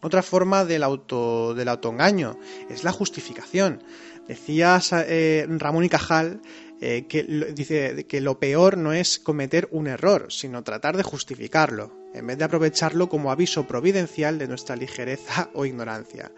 Otra 0.00 0.22
forma 0.22 0.64
del, 0.64 0.82
auto, 0.82 1.54
del 1.54 1.68
autoengaño 1.68 2.38
es 2.68 2.82
la 2.82 2.90
justificación. 2.90 3.84
Decía 4.26 4.80
eh, 5.06 5.46
Ramón 5.48 5.84
y 5.84 5.88
Cajal 5.88 6.40
eh, 6.80 7.06
que 7.08 7.22
dice 7.54 8.06
que 8.08 8.20
lo 8.20 8.40
peor 8.40 8.76
no 8.76 8.92
es 8.92 9.20
cometer 9.20 9.68
un 9.70 9.86
error, 9.86 10.26
sino 10.30 10.64
tratar 10.64 10.96
de 10.96 11.04
justificarlo, 11.04 12.01
en 12.14 12.26
vez 12.26 12.38
de 12.38 12.44
aprovecharlo 12.44 13.08
como 13.08 13.30
aviso 13.30 13.66
providencial 13.66 14.38
de 14.38 14.48
nuestra 14.48 14.76
ligereza 14.76 15.50
o 15.54 15.64
ignorancia, 15.64 16.32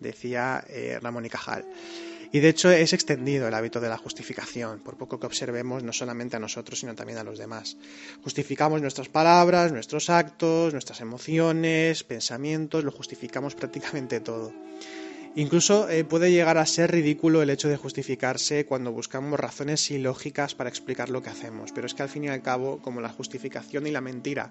decía 0.00 0.64
eh, 0.68 0.98
Ramón 1.00 1.26
y 1.26 1.30
Cajal. 1.30 1.64
Y 2.30 2.40
de 2.40 2.50
hecho 2.50 2.70
es 2.70 2.92
extendido 2.92 3.48
el 3.48 3.54
hábito 3.54 3.80
de 3.80 3.88
la 3.88 3.96
justificación, 3.96 4.80
por 4.80 4.98
poco 4.98 5.18
que 5.18 5.26
observemos 5.26 5.82
no 5.82 5.94
solamente 5.94 6.36
a 6.36 6.40
nosotros, 6.40 6.78
sino 6.78 6.94
también 6.94 7.18
a 7.18 7.24
los 7.24 7.38
demás. 7.38 7.78
Justificamos 8.22 8.82
nuestras 8.82 9.08
palabras, 9.08 9.72
nuestros 9.72 10.10
actos, 10.10 10.74
nuestras 10.74 11.00
emociones, 11.00 12.04
pensamientos, 12.04 12.84
lo 12.84 12.92
justificamos 12.92 13.54
prácticamente 13.54 14.20
todo. 14.20 14.52
Incluso 15.38 15.88
eh, 15.88 16.02
puede 16.02 16.32
llegar 16.32 16.58
a 16.58 16.66
ser 16.66 16.90
ridículo 16.90 17.42
el 17.42 17.50
hecho 17.50 17.68
de 17.68 17.76
justificarse 17.76 18.66
cuando 18.66 18.90
buscamos 18.90 19.38
razones 19.38 19.88
ilógicas 19.88 20.56
para 20.56 20.68
explicar 20.68 21.10
lo 21.10 21.22
que 21.22 21.30
hacemos, 21.30 21.70
pero 21.70 21.86
es 21.86 21.94
que 21.94 22.02
al 22.02 22.08
fin 22.08 22.24
y 22.24 22.28
al 22.28 22.42
cabo, 22.42 22.82
como 22.82 23.00
la 23.00 23.08
justificación 23.08 23.86
y 23.86 23.92
la 23.92 24.00
mentira 24.00 24.50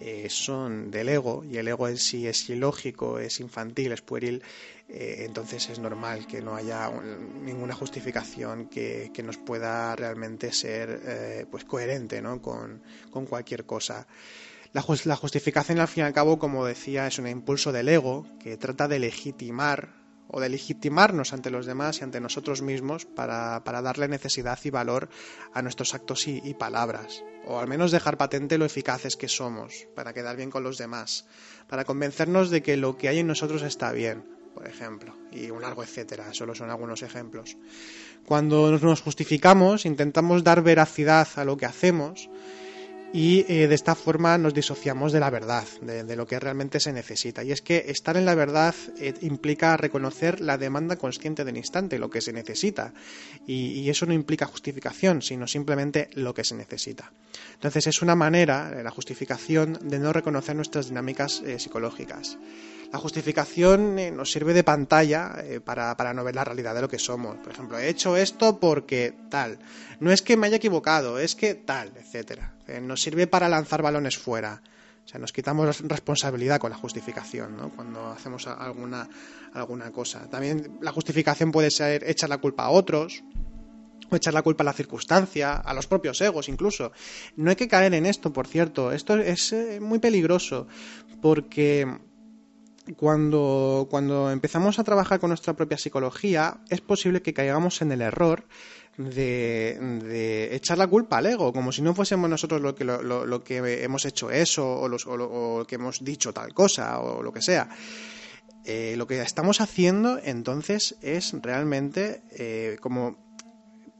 eh, 0.00 0.28
son 0.30 0.90
del 0.90 1.10
ego, 1.10 1.44
y 1.44 1.58
el 1.58 1.68
ego 1.68 1.88
en 1.88 1.98
sí 1.98 2.26
es 2.26 2.48
ilógico, 2.48 3.18
es 3.18 3.38
infantil, 3.38 3.92
es 3.92 4.00
pueril, 4.00 4.42
eh, 4.88 5.26
entonces 5.26 5.68
es 5.68 5.78
normal 5.78 6.26
que 6.26 6.40
no 6.40 6.54
haya 6.54 6.90
ninguna 7.42 7.74
justificación 7.74 8.70
que, 8.70 9.12
nos 9.22 9.36
pueda 9.36 9.94
realmente 9.94 10.54
ser 10.54 11.46
pues 11.50 11.66
coherente 11.66 12.22
¿no? 12.22 12.40
con, 12.40 12.82
con 13.10 13.26
cualquier 13.26 13.66
cosa. 13.66 14.06
La, 14.72 14.80
justificación, 14.80 15.80
al 15.80 15.88
fin 15.88 16.04
y 16.04 16.06
al 16.06 16.14
cabo, 16.14 16.38
como 16.38 16.64
decía, 16.64 17.06
es 17.06 17.18
un 17.18 17.28
impulso 17.28 17.72
del 17.72 17.90
ego 17.90 18.26
que 18.40 18.56
trata 18.56 18.88
de 18.88 18.98
legitimar 18.98 20.03
o 20.28 20.40
de 20.40 20.48
legitimarnos 20.48 21.32
ante 21.32 21.50
los 21.50 21.66
demás 21.66 22.00
y 22.00 22.04
ante 22.04 22.20
nosotros 22.20 22.62
mismos 22.62 23.04
para, 23.04 23.60
darle 23.64 24.08
necesidad 24.08 24.58
y 24.64 24.70
valor 24.70 25.08
a 25.52 25.62
nuestros 25.62 25.94
actos 25.94 26.26
y, 26.28 26.54
palabras, 26.54 27.22
o 27.46 27.58
al 27.58 27.68
menos 27.68 27.92
dejar 27.92 28.16
patente 28.16 28.58
lo 28.58 28.64
eficaces 28.64 29.16
que 29.16 29.28
somos, 29.28 29.86
para 29.94 30.12
quedar 30.12 30.36
bien 30.36 30.50
con 30.50 30.64
los 30.64 30.78
demás, 30.78 31.26
para 31.68 31.84
convencernos 31.84 32.50
de 32.50 32.62
que 32.62 32.76
lo 32.76 32.96
que 32.96 33.08
hay 33.08 33.18
en 33.18 33.26
nosotros 33.26 33.62
está 33.62 33.92
bien, 33.92 34.24
por 34.54 34.68
ejemplo, 34.68 35.14
y 35.32 35.50
un 35.50 35.62
largo 35.62 35.82
etcétera, 35.82 36.32
solo 36.32 36.54
son 36.54 36.70
algunos 36.70 37.02
ejemplos. 37.02 37.56
Cuando 38.24 38.78
nos 38.78 39.02
justificamos, 39.02 39.84
intentamos 39.84 40.44
dar 40.44 40.62
veracidad 40.62 41.28
a 41.36 41.44
lo 41.44 41.56
que 41.56 41.66
hacemos 41.66 42.30
y 43.14 43.46
eh, 43.46 43.68
de 43.68 43.74
esta 43.76 43.94
forma 43.94 44.36
nos 44.38 44.54
disociamos 44.54 45.12
de 45.12 45.20
la 45.20 45.30
verdad, 45.30 45.64
de, 45.80 46.16
lo 46.16 46.26
que 46.26 46.40
realmente 46.40 46.80
se 46.80 46.92
necesita. 46.92 47.44
Y 47.44 47.52
es 47.52 47.62
que 47.62 47.84
estar 47.86 48.16
en 48.16 48.24
la 48.24 48.34
verdad 48.34 48.74
eh, 48.98 49.14
implica 49.20 49.76
reconocer 49.76 50.40
la 50.40 50.58
demanda 50.58 50.96
consciente 50.96 51.44
del 51.44 51.56
instante, 51.56 52.00
lo 52.00 52.10
que 52.10 52.20
se 52.20 52.32
necesita. 52.32 52.92
Y, 53.46 53.88
eso 53.88 54.04
no 54.04 54.14
implica 54.14 54.46
justificación, 54.46 55.22
sino 55.22 55.46
simplemente 55.46 56.10
lo 56.14 56.34
que 56.34 56.42
se 56.42 56.56
necesita. 56.56 57.12
Entonces 57.52 57.86
es 57.86 58.02
una 58.02 58.16
manera, 58.16 58.82
la 58.82 58.90
justificación, 58.90 59.78
de 59.80 60.00
no 60.00 60.12
reconocer 60.12 60.56
nuestras 60.56 60.88
dinámicas 60.88 61.40
eh, 61.46 61.60
psicológicas. 61.60 62.36
La 62.94 63.00
justificación 63.00 63.98
eh, 63.98 64.12
nos 64.12 64.30
sirve 64.30 64.54
de 64.54 64.62
pantalla 64.62 65.34
eh, 65.42 65.58
para, 65.58 66.14
no 66.14 66.22
ver 66.22 66.36
la 66.36 66.44
realidad 66.44 66.76
de 66.76 66.80
lo 66.80 66.88
que 66.88 67.00
somos. 67.00 67.36
Por 67.38 67.52
ejemplo, 67.52 67.76
he 67.76 67.88
hecho 67.88 68.16
esto 68.16 68.60
porque 68.60 69.12
tal. 69.30 69.58
No 69.98 70.12
es 70.12 70.22
que 70.22 70.36
me 70.36 70.46
haya 70.46 70.58
equivocado, 70.58 71.18
es 71.18 71.34
que 71.34 71.56
tal, 71.56 71.90
etcétera. 71.96 72.52
Eh, 72.68 72.80
nos 72.80 73.02
sirve 73.02 73.26
para 73.26 73.48
lanzar 73.48 73.82
balones 73.82 74.16
fuera. 74.18 74.62
O 75.04 75.08
sea, 75.08 75.20
nos 75.20 75.32
quitamos 75.32 75.80
responsabilidad 75.82 76.58
con 76.58 76.70
la 76.70 76.76
justificación, 76.76 77.56
¿no? 77.56 77.70
Cuando 77.70 78.08
hacemos 78.08 78.46
alguna, 78.46 79.08
alguna 79.52 79.90
cosa. 79.90 80.28
También 80.30 80.78
la 80.80 80.92
justificación 80.92 81.52
puede 81.52 81.70
ser 81.70 82.08
echar 82.08 82.30
la 82.30 82.38
culpa 82.38 82.64
a 82.64 82.70
otros, 82.70 83.22
o 84.10 84.16
echar 84.16 84.32
la 84.32 84.42
culpa 84.42 84.62
a 84.62 84.66
la 84.66 84.72
circunstancia, 84.72 85.56
a 85.56 85.74
los 85.74 85.86
propios 85.86 86.20
egos 86.20 86.48
incluso. 86.48 86.92
No 87.36 87.50
hay 87.50 87.56
que 87.56 87.68
caer 87.68 87.92
en 87.94 88.06
esto, 88.06 88.32
por 88.32 88.46
cierto. 88.46 88.92
Esto 88.92 89.18
es 89.18 89.54
muy 89.80 89.98
peligroso 89.98 90.66
porque 91.20 91.86
cuando, 92.96 93.88
cuando 93.90 94.30
empezamos 94.30 94.78
a 94.78 94.84
trabajar 94.84 95.18
con 95.20 95.30
nuestra 95.30 95.54
propia 95.54 95.78
psicología, 95.78 96.60
es 96.68 96.80
posible 96.80 97.22
que 97.22 97.32
caigamos 97.32 97.80
en 97.82 97.92
el 97.92 98.02
error 98.02 98.44
de, 98.98 99.78
de, 100.02 100.33
echar 100.56 100.78
la 100.78 100.86
culpa 100.86 101.18
al 101.18 101.26
ego, 101.26 101.52
como 101.52 101.72
si 101.72 101.82
no 101.82 101.94
fuésemos 101.94 102.28
nosotros 102.28 102.60
lo 102.60 102.74
que, 102.74 102.84
lo, 102.84 103.44
que 103.44 103.82
hemos 103.82 104.04
hecho 104.04 104.30
eso, 104.30 104.80
o, 104.80 104.88
los, 104.88 105.06
o, 105.06 105.64
que 105.66 105.76
hemos 105.76 106.04
dicho 106.04 106.32
tal 106.32 106.54
cosa, 106.54 107.00
o 107.00 107.22
lo 107.22 107.32
que 107.32 107.42
sea. 107.42 107.68
Eh, 108.64 108.94
lo 108.96 109.06
que 109.06 109.20
estamos 109.20 109.60
haciendo 109.60 110.18
entonces 110.22 110.96
es 111.02 111.34
realmente 111.42 112.22
eh, 112.30 112.78
como 112.80 113.22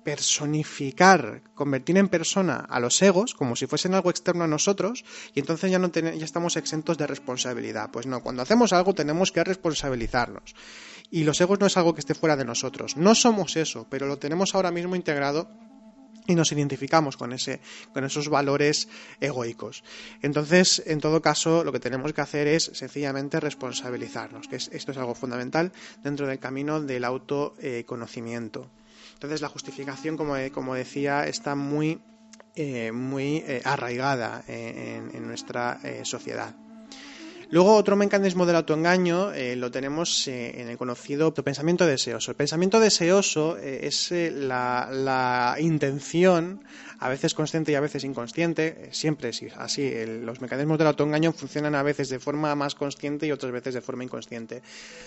personificar, 0.04 1.42
convertir 1.54 1.96
en 1.96 2.08
persona 2.08 2.56
a 2.56 2.78
los 2.78 3.00
egos 3.02 3.34
como 3.34 3.56
si 3.56 3.66
fuesen 3.66 3.94
algo 3.94 4.10
externo 4.10 4.44
a 4.44 4.46
nosotros 4.46 5.04
y 5.34 5.40
entonces 5.40 5.70
ya 5.70 5.78
no 5.78 5.90
ya 5.90 6.24
estamos 6.24 6.56
exentos 6.56 6.98
de 6.98 7.06
responsabilidad. 7.06 7.90
Pues 7.90 8.06
no, 8.06 8.22
cuando 8.22 8.42
hacemos 8.42 8.72
algo 8.72 8.94
tenemos 8.94 9.32
que 9.32 9.42
responsabilizarnos. 9.42 10.54
Y 11.10 11.24
los 11.24 11.40
egos 11.40 11.60
no 11.60 11.66
es 11.66 11.76
algo 11.76 11.94
que 11.94 12.00
esté 12.00 12.14
fuera 12.14 12.36
de 12.36 12.44
nosotros. 12.44 12.96
No 12.96 13.14
somos 13.14 13.56
eso, 13.56 13.86
pero 13.90 14.06
lo 14.06 14.18
tenemos 14.18 14.54
ahora 14.54 14.70
mismo 14.70 14.96
integrado 14.96 15.48
y 16.26 16.34
nos 16.34 16.52
identificamos 16.52 17.16
con 17.16 17.32
ese 17.32 17.60
con 17.92 18.04
esos 18.04 18.28
valores 18.28 18.88
egoicos. 19.20 19.84
Entonces, 20.22 20.82
en 20.86 21.00
todo 21.00 21.20
caso, 21.20 21.64
lo 21.64 21.72
que 21.72 21.80
tenemos 21.80 22.12
que 22.12 22.20
hacer 22.20 22.46
es 22.48 22.70
sencillamente 22.74 23.40
responsabilizarnos, 23.40 24.48
que 24.48 24.56
esto 24.56 24.92
es 24.92 24.98
algo 24.98 25.14
fundamental 25.14 25.72
dentro 26.02 26.26
del 26.26 26.38
camino 26.38 26.80
del 26.80 27.04
autoconocimiento. 27.04 28.70
Entonces 29.14 29.40
la 29.40 29.48
justificación, 29.48 30.16
como, 30.16 30.34
como 30.52 30.74
decía, 30.74 31.26
está 31.26 31.54
muy, 31.54 32.00
eh, 32.56 32.92
muy 32.92 33.36
eh, 33.46 33.62
arraigada 33.64 34.44
en, 34.46 35.26
nuestra 35.26 35.80
eh, 35.82 36.02
sociedad. 36.04 36.54
Luego, 37.50 37.74
otro 37.74 37.96
mecanismo 37.96 38.46
del 38.46 38.56
autoengaño 38.56 39.32
lo 39.56 39.70
tenemos 39.70 40.28
en 40.28 40.68
el 40.68 40.78
conocido 40.78 41.32
pensamiento 41.32 41.86
deseoso. 41.86 42.30
El 42.30 42.36
pensamiento 42.36 42.80
deseoso 42.80 43.56
es 43.58 44.10
la, 44.10 45.56
intención 45.60 46.64
a 47.00 47.08
veces 47.08 47.34
consciente 47.34 47.72
y 47.72 47.74
a 47.74 47.80
veces 47.80 48.04
inconsciente, 48.04 48.88
siempre 48.92 49.28
es 49.28 49.42
así. 49.56 49.92
los 50.22 50.40
mecanismos 50.40 50.78
del 50.78 50.86
autoengaño 50.86 51.32
funcionan 51.32 51.74
a 51.74 51.82
veces 51.82 52.08
de 52.08 52.18
forma 52.18 52.54
más 52.54 52.74
consciente 52.74 53.26
y 53.26 53.32
otras 53.32 53.52
veces 53.52 53.74
de 53.74 53.80
forma 53.80 54.04
inconsciente. 54.04 54.62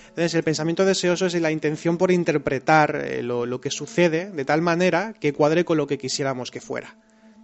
Entonces, 0.09 0.33
el 0.35 0.43
pensamiento 0.43 0.85
deseoso 0.85 1.25
es 1.25 1.33
la 1.35 1.51
intención 1.51 1.97
por 1.97 2.11
interpretar 2.11 2.95
eh, 2.95 3.23
lo, 3.23 3.61
que 3.61 3.71
sucede 3.71 4.31
de 4.31 4.45
tal 4.45 4.61
manera 4.61 5.13
que 5.19 5.33
cuadre 5.33 5.65
con 5.65 5.77
lo 5.77 5.87
que 5.87 5.97
quisiéramos 5.97 6.51
que 6.51 6.61
fuera. 6.61 6.95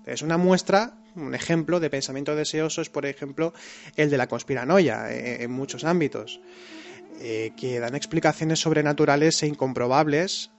Es 0.06 0.22
una 0.22 0.38
muestra, 0.38 0.98
un 1.16 1.34
ejemplo 1.36 1.80
de 1.80 1.90
pensamiento 1.90 2.36
deseoso 2.36 2.82
es, 2.82 2.90
por 2.90 3.06
ejemplo, 3.06 3.54
el 3.96 4.10
de 4.10 4.18
la 4.18 4.28
conspiranoia 4.28 5.12
eh, 5.12 5.44
en 5.44 5.52
muchos 5.52 5.84
ámbitos, 5.84 6.42
eh, 7.22 7.52
que 7.56 7.80
dan 7.80 7.96
explicaciones 7.96 8.60
sobrenaturales 8.60 9.42
e 9.44 9.48
incomprobables 9.48 10.52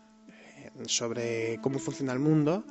sobre 0.86 1.58
cómo 1.62 1.78
funciona 1.78 2.12
el 2.12 2.18
mundo 2.18 2.64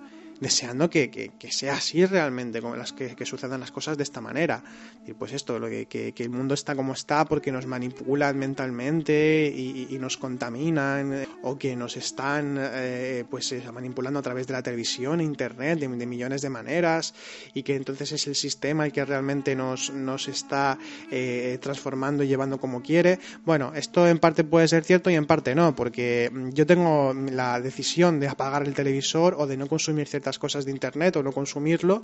deseando 0.43 0.89
que, 0.89 1.31
sea 1.49 1.75
así 1.75 2.05
realmente, 2.05 2.61
como 2.61 2.75
las 2.75 2.91
que, 2.91 3.15
sucedan 3.25 3.61
las 3.61 3.71
cosas 3.71 3.97
de 3.97 4.03
esta 4.03 4.21
manera. 4.21 4.61
Y 5.07 5.13
pues 5.13 5.31
esto, 5.31 5.57
lo 5.57 5.67
que, 5.67 6.13
el 6.15 6.29
mundo 6.29 6.53
está 6.53 6.75
como 6.75 6.93
está 6.93 7.25
porque 7.25 7.51
nos 7.51 7.65
manipulan 7.65 8.37
mentalmente 8.37 9.47
y, 9.55 9.97
nos 10.03 10.17
contaminan, 10.17 11.25
o 11.43 11.57
que 11.57 11.75
nos 11.77 11.95
están 11.95 12.57
eh, 12.59 13.23
pues 13.29 13.51
eh, 13.53 13.63
manipulando 13.73 14.19
a 14.19 14.21
través 14.21 14.45
de 14.47 14.53
la 14.53 14.61
televisión, 14.61 15.21
internet, 15.21 15.79
de, 15.79 15.87
millones 15.87 16.41
de 16.41 16.49
maneras, 16.49 17.13
y 17.53 17.63
que 17.63 17.75
entonces 17.75 18.11
es 18.11 18.27
el 18.27 18.35
sistema 18.35 18.85
el 18.85 18.91
que 18.91 19.05
realmente 19.05 19.55
nos, 19.55 19.91
nos 19.91 20.27
está 20.27 20.77
eh, 21.09 21.57
transformando 21.61 22.23
y 22.23 22.27
llevando 22.27 22.59
como 22.59 22.81
quiere. 22.81 23.19
Bueno, 23.45 23.71
esto 23.75 24.05
en 24.07 24.19
parte 24.19 24.43
puede 24.43 24.67
ser 24.67 24.83
cierto 24.83 25.09
y 25.09 25.15
en 25.15 25.25
parte 25.25 25.55
no, 25.55 25.73
porque 25.73 26.29
yo 26.51 26.65
tengo 26.65 27.13
la 27.13 27.61
decisión 27.61 28.19
de 28.19 28.27
apagar 28.27 28.67
el 28.67 28.73
televisor 28.73 29.35
o 29.37 29.47
de 29.47 29.55
no 29.55 29.67
consumir 29.67 30.07
ciertas 30.07 30.32
cosas 30.39 30.65
de 30.65 30.71
Internet 30.71 31.15
o 31.17 31.23
no 31.23 31.31
consumirlo 31.31 32.03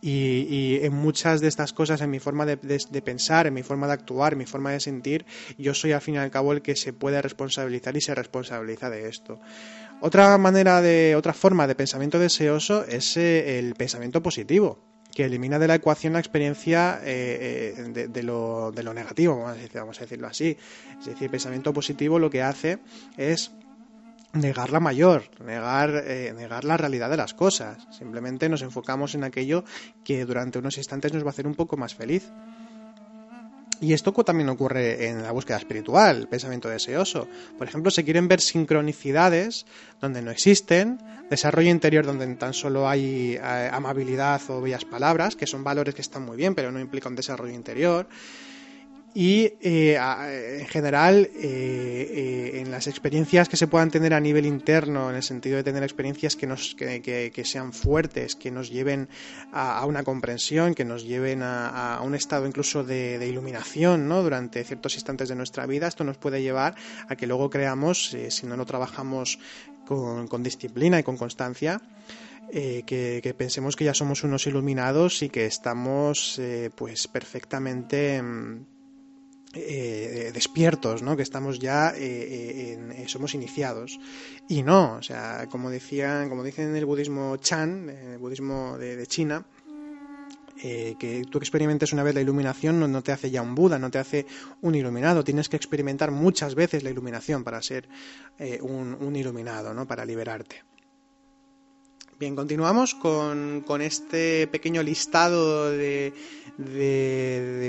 y, 0.00 0.78
en 0.82 0.94
muchas 0.94 1.40
de 1.40 1.48
estas 1.48 1.72
cosas, 1.72 2.00
en 2.00 2.10
mi 2.10 2.18
forma 2.18 2.46
de, 2.46 2.56
pensar, 3.02 3.46
en 3.46 3.54
mi 3.54 3.62
forma 3.62 3.86
de 3.86 3.92
actuar, 3.94 4.32
en 4.32 4.38
mi 4.38 4.46
forma 4.46 4.72
de 4.72 4.80
sentir, 4.80 5.26
yo 5.56 5.74
soy 5.74 5.92
al 5.92 6.00
fin 6.00 6.16
y 6.16 6.18
al 6.18 6.30
cabo 6.30 6.52
el 6.52 6.62
que 6.62 6.76
se 6.76 6.92
puede 6.92 7.20
responsabilizar 7.22 7.96
y 7.96 8.00
se 8.00 8.14
responsabiliza 8.14 8.90
de 8.90 9.08
esto. 9.08 9.40
Otra 10.00 10.38
manera 10.38 10.80
de, 10.80 11.16
otra 11.16 11.32
forma 11.32 11.66
de 11.66 11.74
pensamiento 11.74 12.18
deseoso 12.18 12.84
es 12.84 13.16
eh, 13.16 13.58
el 13.58 13.74
pensamiento 13.74 14.22
positivo 14.22 14.78
que 15.14 15.24
elimina 15.24 15.58
de 15.58 15.66
la 15.66 15.74
ecuación 15.74 16.12
la 16.12 16.20
experiencia 16.20 17.00
eh, 17.02 17.74
eh, 17.76 18.08
de, 18.08 18.22
lo, 18.22 18.70
de, 18.70 18.84
lo, 18.84 18.94
negativo, 18.94 19.44
vamos 19.74 19.98
a 19.98 20.02
decirlo 20.02 20.28
así. 20.28 20.56
Es 21.00 21.06
decir, 21.06 21.24
el 21.24 21.30
pensamiento 21.30 21.72
positivo 21.72 22.20
lo 22.20 22.30
que 22.30 22.42
hace 22.42 22.78
es 23.16 23.50
negar 24.32 24.70
la 24.70 24.80
mayor, 24.80 25.24
negar, 25.44 26.04
eh, 26.06 26.32
negar 26.36 26.64
la 26.64 26.76
realidad 26.76 27.10
de 27.10 27.16
las 27.16 27.34
cosas. 27.34 27.86
Simplemente 27.90 28.48
nos 28.48 28.62
enfocamos 28.62 29.14
en 29.14 29.24
aquello 29.24 29.64
que 30.04 30.24
durante 30.24 30.58
unos 30.58 30.78
instantes 30.78 31.12
nos 31.12 31.24
va 31.24 31.28
a 31.28 31.30
hacer 31.30 31.46
un 31.46 31.54
poco 31.54 31.76
más 31.76 31.94
feliz. 31.94 32.30
Y 33.80 33.92
esto 33.92 34.12
también 34.12 34.48
ocurre 34.48 35.06
en 35.08 35.22
la 35.22 35.30
búsqueda 35.30 35.56
espiritual, 35.56 36.16
el 36.16 36.28
pensamiento 36.28 36.68
deseoso. 36.68 37.28
Por 37.56 37.68
ejemplo, 37.68 37.92
se 37.92 38.04
quieren 38.04 38.26
ver 38.26 38.40
sincronicidades 38.40 39.66
donde 40.00 40.20
no 40.20 40.32
existen, 40.32 40.98
desarrollo 41.30 41.70
interior 41.70 42.04
donde 42.04 42.26
tan 42.34 42.54
solo 42.54 42.88
hay 42.88 43.38
eh, 43.40 43.70
amabilidad 43.72 44.40
o 44.48 44.60
bellas 44.60 44.84
palabras, 44.84 45.36
que 45.36 45.46
son 45.46 45.62
valores 45.62 45.94
que 45.94 46.02
están 46.02 46.24
muy 46.24 46.36
bien, 46.36 46.56
pero 46.56 46.72
no 46.72 46.80
implican 46.80 47.14
desarrollo 47.14 47.54
interior 47.54 48.08
y 49.14 49.54
eh, 49.62 49.96
en 50.60 50.66
general 50.66 51.30
eh, 51.34 51.40
eh, 51.42 52.60
en 52.60 52.70
las 52.70 52.86
experiencias 52.86 53.48
que 53.48 53.56
se 53.56 53.66
puedan 53.66 53.90
tener 53.90 54.12
a 54.12 54.20
nivel 54.20 54.44
interno 54.44 55.08
en 55.08 55.16
el 55.16 55.22
sentido 55.22 55.56
de 55.56 55.64
tener 55.64 55.82
experiencias 55.82 56.36
que 56.36 56.46
nos 56.46 56.74
que, 56.74 57.42
sean 57.44 57.72
fuertes 57.72 58.36
que 58.36 58.50
nos 58.50 58.70
lleven 58.70 59.08
a, 59.52 59.84
una 59.86 60.02
comprensión 60.02 60.74
que 60.74 60.84
nos 60.84 61.04
lleven 61.04 61.40
a, 61.42 62.00
un 62.02 62.14
estado 62.14 62.46
incluso 62.46 62.84
de, 62.84 63.26
iluminación 63.26 64.08
¿no? 64.08 64.22
durante 64.22 64.62
ciertos 64.64 64.94
instantes 64.94 65.28
de 65.28 65.36
nuestra 65.36 65.66
vida 65.66 65.88
esto 65.88 66.04
nos 66.04 66.18
puede 66.18 66.42
llevar 66.42 66.74
a 67.08 67.16
que 67.16 67.26
luego 67.26 67.48
creamos 67.48 68.14
si 68.28 68.46
no 68.46 68.56
lo 68.56 68.66
trabajamos 68.66 69.38
con, 69.86 70.42
disciplina 70.42 70.98
y 70.98 71.02
con 71.02 71.16
constancia 71.16 71.80
que, 72.52 73.20
que, 73.22 73.34
pensemos 73.34 73.74
que 73.74 73.84
ya 73.84 73.94
somos 73.94 74.22
unos 74.22 74.46
iluminados 74.46 75.22
y 75.22 75.28
que 75.30 75.46
estamos 75.46 76.40
pues 76.76 77.08
perfectamente 77.08 78.22
mm, 78.22 78.77
eh, 79.54 80.30
despiertos, 80.34 81.02
¿no? 81.02 81.16
Que 81.16 81.22
estamos 81.22 81.58
ya, 81.58 81.94
eh, 81.96 82.76
eh, 82.76 83.04
somos 83.06 83.34
iniciados. 83.34 83.98
Y 84.46 84.62
no, 84.62 84.96
o 84.96 85.02
sea, 85.02 85.46
como 85.50 85.70
decían, 85.70 86.28
como 86.28 86.44
dicen 86.44 86.68
en 86.68 86.76
el 86.76 86.84
budismo 86.84 87.36
Chan, 87.38 87.88
el 87.88 88.18
budismo 88.18 88.76
de, 88.76 89.06
China, 89.06 89.44
que 90.60 91.24
tú 91.30 91.38
experimentes 91.38 91.92
una 91.92 92.02
vez 92.02 92.14
la 92.14 92.20
iluminación 92.20 92.78
no, 92.80 93.02
te 93.02 93.12
hace 93.12 93.30
ya 93.30 93.40
un 93.40 93.54
Buda, 93.54 93.78
no 93.78 93.90
te 93.90 93.98
hace 93.98 94.26
un 94.60 94.74
iluminado. 94.74 95.24
Tienes 95.24 95.48
que 95.48 95.56
experimentar 95.56 96.10
muchas 96.10 96.54
veces 96.54 96.82
la 96.82 96.90
iluminación 96.90 97.42
para 97.42 97.62
ser 97.62 97.88
un, 98.60 98.98
un, 99.00 99.16
iluminado, 99.16 99.72
¿no? 99.72 99.86
Para 99.86 100.04
liberarte. 100.04 100.62
Bien, 102.18 102.34
continuamos 102.34 102.96
con, 102.96 103.62
este 103.80 104.48
pequeño 104.48 104.82
listado 104.82 105.70
de, 105.70 106.12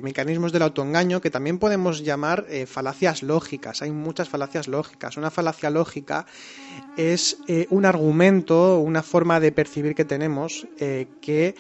mecanismos 0.02 0.52
del 0.52 0.64
autoengaño 0.64 1.22
que 1.22 1.30
también 1.30 1.60
podemos 1.60 2.04
llamar 2.04 2.48
eh, 2.50 2.66
falacias 2.66 3.22
lógicas. 3.22 3.84
Hay 3.84 3.92
muchas 3.92 4.28
falacias 4.28 4.68
lógicas. 4.68 5.18
Una 5.18 5.30
falacia 5.30 5.70
lógica 5.70 6.26
es 6.98 7.38
eh, 7.48 7.68
un 7.70 7.86
argumento, 7.86 8.80
una 8.80 9.04
forma 9.04 9.40
de 9.40 9.52
percibir 9.52 9.94
que 9.94 10.06
tenemos 10.06 10.68
eh, 10.80 11.06
que 11.22 11.54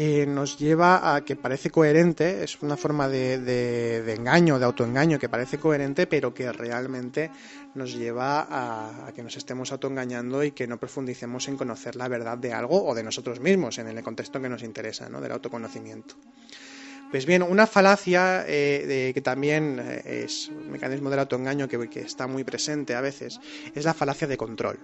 eh, 0.00 0.26
nos 0.26 0.56
lleva 0.56 1.16
a 1.16 1.24
que 1.24 1.34
parece 1.34 1.70
coherente, 1.70 2.44
es 2.44 2.62
una 2.62 2.76
forma 2.76 3.08
de, 3.08 4.14
engaño, 4.16 4.60
de 4.60 4.64
autoengaño 4.64 5.18
que 5.18 5.28
parece 5.28 5.58
coherente, 5.58 6.06
pero 6.06 6.32
que 6.32 6.52
realmente 6.52 7.32
nos 7.74 7.92
lleva 7.96 8.46
a, 8.48 9.12
que 9.12 9.24
nos 9.24 9.36
estemos 9.36 9.72
autoengañando 9.72 10.44
y 10.44 10.52
que 10.52 10.68
no 10.68 10.78
profundicemos 10.78 11.48
en 11.48 11.56
conocer 11.56 11.96
la 11.96 12.06
verdad 12.06 12.38
de 12.38 12.52
algo 12.52 12.86
o 12.86 12.94
de 12.94 13.02
nosotros 13.02 13.40
mismos 13.40 13.78
en 13.78 13.88
el 13.88 14.00
contexto 14.04 14.40
que 14.40 14.48
nos 14.48 14.62
interesa, 14.62 15.08
¿no? 15.08 15.20
del 15.20 15.32
autoconocimiento. 15.32 16.14
Pues 17.10 17.26
bien, 17.26 17.42
una 17.42 17.66
falacia 17.66 18.44
eh, 18.46 19.10
que 19.12 19.20
también 19.20 19.80
eh, 19.80 20.22
es 20.26 20.48
un 20.48 20.70
mecanismo 20.70 21.10
del 21.10 21.18
autoengaño 21.18 21.66
que, 21.66 21.90
que 21.90 22.02
está 22.02 22.28
muy 22.28 22.44
presente 22.44 22.94
a 22.94 23.00
veces 23.00 23.40
es 23.74 23.84
la 23.84 23.94
falacia 23.94 24.28
de 24.28 24.36
control 24.36 24.78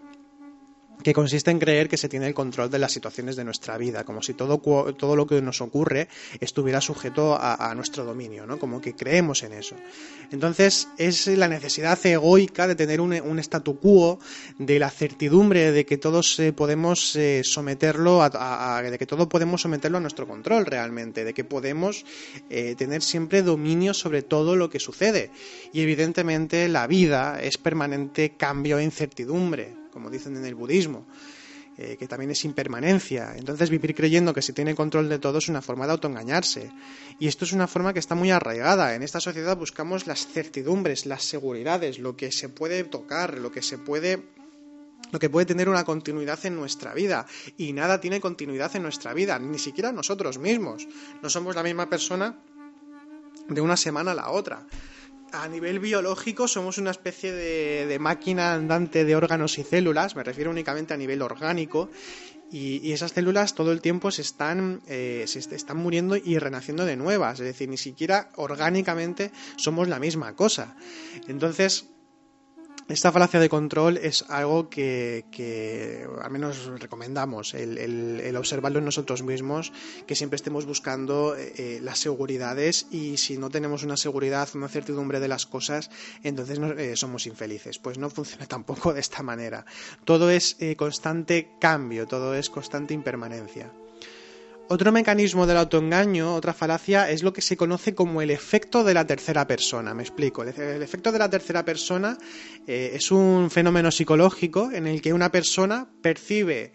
que 1.03 1.13
consiste 1.13 1.51
en 1.51 1.59
creer 1.59 1.89
que 1.89 1.97
se 1.97 2.09
tiene 2.09 2.27
el 2.27 2.35
control 2.35 2.71
de 2.71 2.79
las 2.79 2.93
situaciones 2.93 3.37
de 3.37 3.45
nuestra 3.45 3.77
vida, 3.77 4.05
como 4.05 4.23
si 4.23 4.35
todo, 4.35 4.59
todo 4.59 5.17
lo 5.17 5.27
que 5.27 5.43
nos 5.43 5.61
ocurre 5.61 6.09
estuviera 6.41 6.81
sujeto 6.81 7.37
a, 7.39 7.75
nuestro 7.75 8.05
dominio, 8.05 8.47
¿no? 8.47 8.59
como 8.59 8.81
que 8.81 8.95
creemos 8.95 9.43
en 9.43 9.53
eso. 9.53 9.77
Entonces 10.31 10.89
es 10.97 11.27
la 11.27 11.49
necesidad 11.49 11.99
egoica 12.07 12.67
de 12.67 12.75
tener 12.75 13.01
un, 13.01 13.39
statu 13.41 13.79
quo, 13.79 14.19
de 14.59 14.79
la 14.79 14.91
certidumbre 14.91 15.73
de 15.73 15.85
que 15.85 15.99
todos 15.99 16.39
eh, 16.39 16.53
podemos 16.53 17.17
eh, 17.17 17.43
someterlo 17.45 18.23
a, 18.23 18.83
de 18.83 18.99
que 18.99 19.07
todo 19.07 19.29
podemos 19.29 19.63
someterlo 19.63 19.99
a 19.99 20.01
nuestro 20.01 20.27
control 20.27 20.67
realmente, 20.67 21.25
de 21.25 21.35
que 21.35 21.45
podemos 21.45 22.05
eh, 22.49 22.75
tener 22.77 23.03
siempre 23.03 23.43
dominio 23.43 23.93
sobre 23.93 24.23
todo 24.23 24.57
lo 24.57 24.71
que 24.71 24.81
sucede. 24.81 25.31
Y 25.73 25.81
evidentemente 25.81 26.69
la 26.69 26.87
vida 26.87 27.41
es 27.43 27.59
permanente 27.59 28.37
cambio 28.37 28.79
e 28.79 28.85
incertidumbre 28.85 29.84
como 29.95 30.11
dicen 30.11 30.37
en 30.37 30.45
el 30.45 30.55
budismo, 30.55 31.07
eh, 31.79 31.97
que 31.99 32.07
también 32.07 32.31
es 32.31 32.45
impermanencia. 32.45 33.35
Entonces 33.37 33.71
vivir 33.71 33.95
creyendo 33.95 34.35
que 34.35 34.43
se 34.43 34.53
tiene 34.53 34.75
control 34.75 35.09
de 35.09 35.19
todo 35.19 35.39
es 35.39 35.49
una 35.49 35.63
forma 35.63 35.87
de 35.87 35.93
autoengañarse. 35.93 36.71
Y 37.19 37.27
esto 37.27 37.45
es 37.45 37.53
una 37.53 37.67
forma 37.67 37.93
que 37.93 38.01
está 38.01 38.15
muy 38.15 38.31
arraigada. 38.31 38.95
En 38.95 39.03
esta 39.03 39.21
sociedad 39.21 39.57
buscamos 39.57 40.07
las 40.07 40.27
certidumbres, 40.27 41.07
las 41.07 41.25
seguridades, 41.25 41.99
lo 41.99 42.17
que 42.17 42.31
se 42.31 42.49
puede 42.49 42.85
tocar, 42.85 43.39
lo 43.39 43.51
que 43.51 43.63
se 43.63 43.79
puede 43.79 44.23
lo 45.11 45.21
que 45.21 45.31
puede 45.31 45.47
tener 45.47 45.69
una 45.69 45.85
continuidad 45.85 46.45
en 46.45 46.57
nuestra 46.57 46.93
vida. 46.93 47.27
Y 47.57 47.73
nada 47.73 48.01
tiene 48.01 48.21
continuidad 48.21 48.75
en 48.75 48.83
nuestra 48.83 49.15
vida, 49.15 49.39
ni 49.39 49.59
siquiera 49.59 49.93
nosotros 49.93 50.39
mismos. 50.39 50.89
No 51.23 51.31
somos 51.31 51.55
la 51.55 51.63
misma 51.63 51.89
persona 51.89 52.37
de 53.49 53.61
una 53.61 53.77
semana 53.77 54.13
a 54.13 54.15
la 54.15 54.31
otra 54.31 54.67
a 55.43 55.49
nivel 55.49 55.81
biológico 55.81 56.47
somos 56.49 56.79
una 56.79 56.91
especie 56.91 57.33
de, 57.33 57.99
máquina 57.99 58.55
andante 58.55 59.05
de 59.05 59.17
órganos 59.17 59.59
y 59.59 59.65
células, 59.65 60.17
me 60.17 60.23
refiero 60.23 60.51
únicamente 60.51 60.95
a 60.95 60.97
nivel 60.97 61.23
orgánico, 61.23 61.91
y, 62.51 62.93
esas 62.93 63.13
células 63.13 63.55
todo 63.55 63.73
el 63.73 63.81
tiempo 63.81 64.11
se 64.11 64.23
están, 64.23 64.81
eh, 64.87 65.25
se 65.27 65.39
están 65.39 65.77
muriendo 65.77 66.17
y 66.17 66.39
renaciendo 66.39 66.85
de 66.85 66.97
nuevas, 66.97 67.41
es 67.41 67.47
decir, 67.47 67.69
ni 67.69 67.79
siquiera 67.79 68.31
orgánicamente 68.37 69.33
somos 69.57 69.89
la 69.89 69.99
misma 69.99 70.37
cosa. 70.37 70.77
Entonces, 71.27 71.94
esta 72.89 73.11
falacia 73.13 73.41
de 73.41 73.49
control 73.49 73.97
es 73.97 74.25
algo 74.29 74.69
que, 74.69 76.07
al 76.23 76.31
menos 76.31 76.67
recomendamos, 76.79 77.55
el, 77.55 78.37
observarlo 78.37 78.79
en 78.79 78.85
nosotros 78.85 79.23
mismos, 79.23 79.73
que 80.07 80.15
siempre 80.15 80.37
estemos 80.37 80.67
buscando 80.67 81.35
eh, 81.37 81.53
eh, 81.57 81.81
las 81.83 81.99
seguridades 81.99 82.87
y 82.91 83.17
si 83.17 83.39
no 83.39 83.49
tenemos 83.49 83.85
una 83.85 83.97
seguridad, 83.97 84.49
una 84.55 84.69
certidumbre 84.69 85.21
de 85.21 85.29
las 85.29 85.47
cosas, 85.47 85.91
entonces 86.23 86.59
eh, 86.59 86.95
somos 86.97 87.27
infelices. 87.27 87.79
Pues 87.79 87.97
no 87.97 88.11
funciona 88.11 88.47
tampoco 88.49 88.93
de 88.93 89.01
esta 89.01 89.23
manera. 89.23 89.65
Todo 90.05 90.31
es 90.31 90.57
constante 90.77 91.53
cambio, 91.59 92.07
todo 92.07 92.35
es 92.35 92.51
constante 92.51 92.93
impermanencia. 92.93 93.73
Otro 94.67 94.93
mecanismo 94.93 95.47
del 95.47 95.59
autoengaño, 95.59 96.35
otra 96.35 96.55
falacia, 96.55 97.11
es 97.11 97.23
lo 97.23 97.35
que 97.35 97.43
se 97.43 97.57
conoce 97.57 97.95
como 97.95 98.23
el 98.23 98.31
efecto 98.31 98.83
de 98.83 98.95
la 98.95 99.07
tercera 99.07 99.47
persona. 99.47 99.93
Me 99.93 100.03
explico. 100.03 100.43
El, 100.43 100.83
efecto 100.83 101.13
de 101.13 101.19
la 101.19 101.29
tercera 101.29 101.65
persona 101.65 102.17
eh, 102.67 102.93
es 102.95 103.11
un 103.11 103.51
fenómeno 103.51 103.91
psicológico 103.91 104.71
en 104.73 104.87
el 104.87 105.03
que 105.03 105.13
una 105.13 105.31
persona 105.31 105.87
percibe 106.01 106.73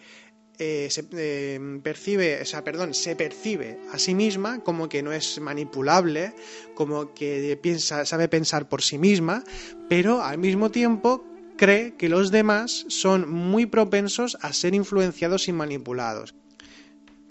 eh, 0.59 0.89
se, 0.91 1.07
eh, 1.13 1.79
percibe, 1.81 2.41
o 2.41 2.45
sea, 2.45 2.65
perdón, 2.65 2.93
se 2.93 3.15
percibe 3.15 3.79
a 3.93 3.97
sí 3.97 4.13
misma 4.13 4.61
como 4.61 4.89
que 4.89 5.01
no 5.01 5.13
es 5.13 5.39
manipulable, 5.39 6.33
como 6.75 7.13
que 7.13 7.57
piensa, 7.61 8.05
sabe 8.05 8.27
pensar 8.27 8.67
por 8.67 8.81
sí 8.81 8.97
misma, 8.97 9.43
pero 9.87 10.21
al 10.21 10.37
mismo 10.37 10.69
tiempo 10.69 11.23
cree 11.55 11.95
que 11.95 12.09
los 12.09 12.29
demás 12.29 12.85
son 12.89 13.29
muy 13.31 13.67
propensos 13.67 14.37
a 14.41 14.51
ser 14.51 14.75
influenciados 14.75 15.47
y 15.47 15.53
manipulados. 15.53 16.35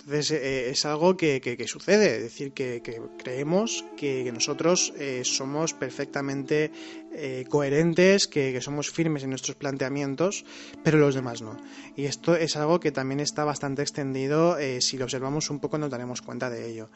Entonces 0.09 0.31
eh, 0.31 0.71
es 0.71 0.87
algo 0.87 1.19
que, 1.19 1.65
sucede, 1.67 2.17
es 2.17 2.23
decir, 2.23 2.53
que, 2.53 2.81
creemos 3.19 3.85
que, 3.95 4.33
nosotros 4.33 4.95
eh, 4.97 5.21
somos 5.23 5.75
perfectamente 5.75 6.73
eh, 7.13 7.45
coherentes, 7.47 8.27
que, 8.27 8.59
somos 8.63 8.91
firmes 8.91 9.25
en 9.25 9.29
nuestros 9.29 9.59
planteamientos, 9.59 10.47
pero 10.83 10.97
los 10.97 11.15
demás 11.15 11.43
no. 11.43 11.59
Y 11.95 12.07
esto 12.07 12.37
es 12.37 12.57
algo 12.57 12.81
que 12.81 12.91
también 12.91 13.21
está 13.21 13.45
bastante 13.45 13.83
extendido, 13.83 14.57
si 14.81 14.97
lo 14.97 15.05
observamos 15.05 15.51
un 15.51 15.61
poco 15.61 15.77
nos 15.77 15.91
daremos 15.91 16.23
cuenta 16.23 16.49
de 16.49 16.71
ello. 16.71 16.89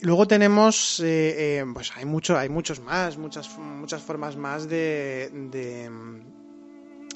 Luego 0.00 0.26
tenemos, 0.26 0.96
pues 1.74 1.92
hay 1.96 2.06
mucho, 2.06 2.38
hay 2.38 2.48
muchos 2.48 2.80
más, 2.80 3.18
muchas, 3.18 3.58
muchas 3.58 4.00
formas 4.00 4.36
más 4.36 4.66
de 4.70 5.28
de 5.50 5.90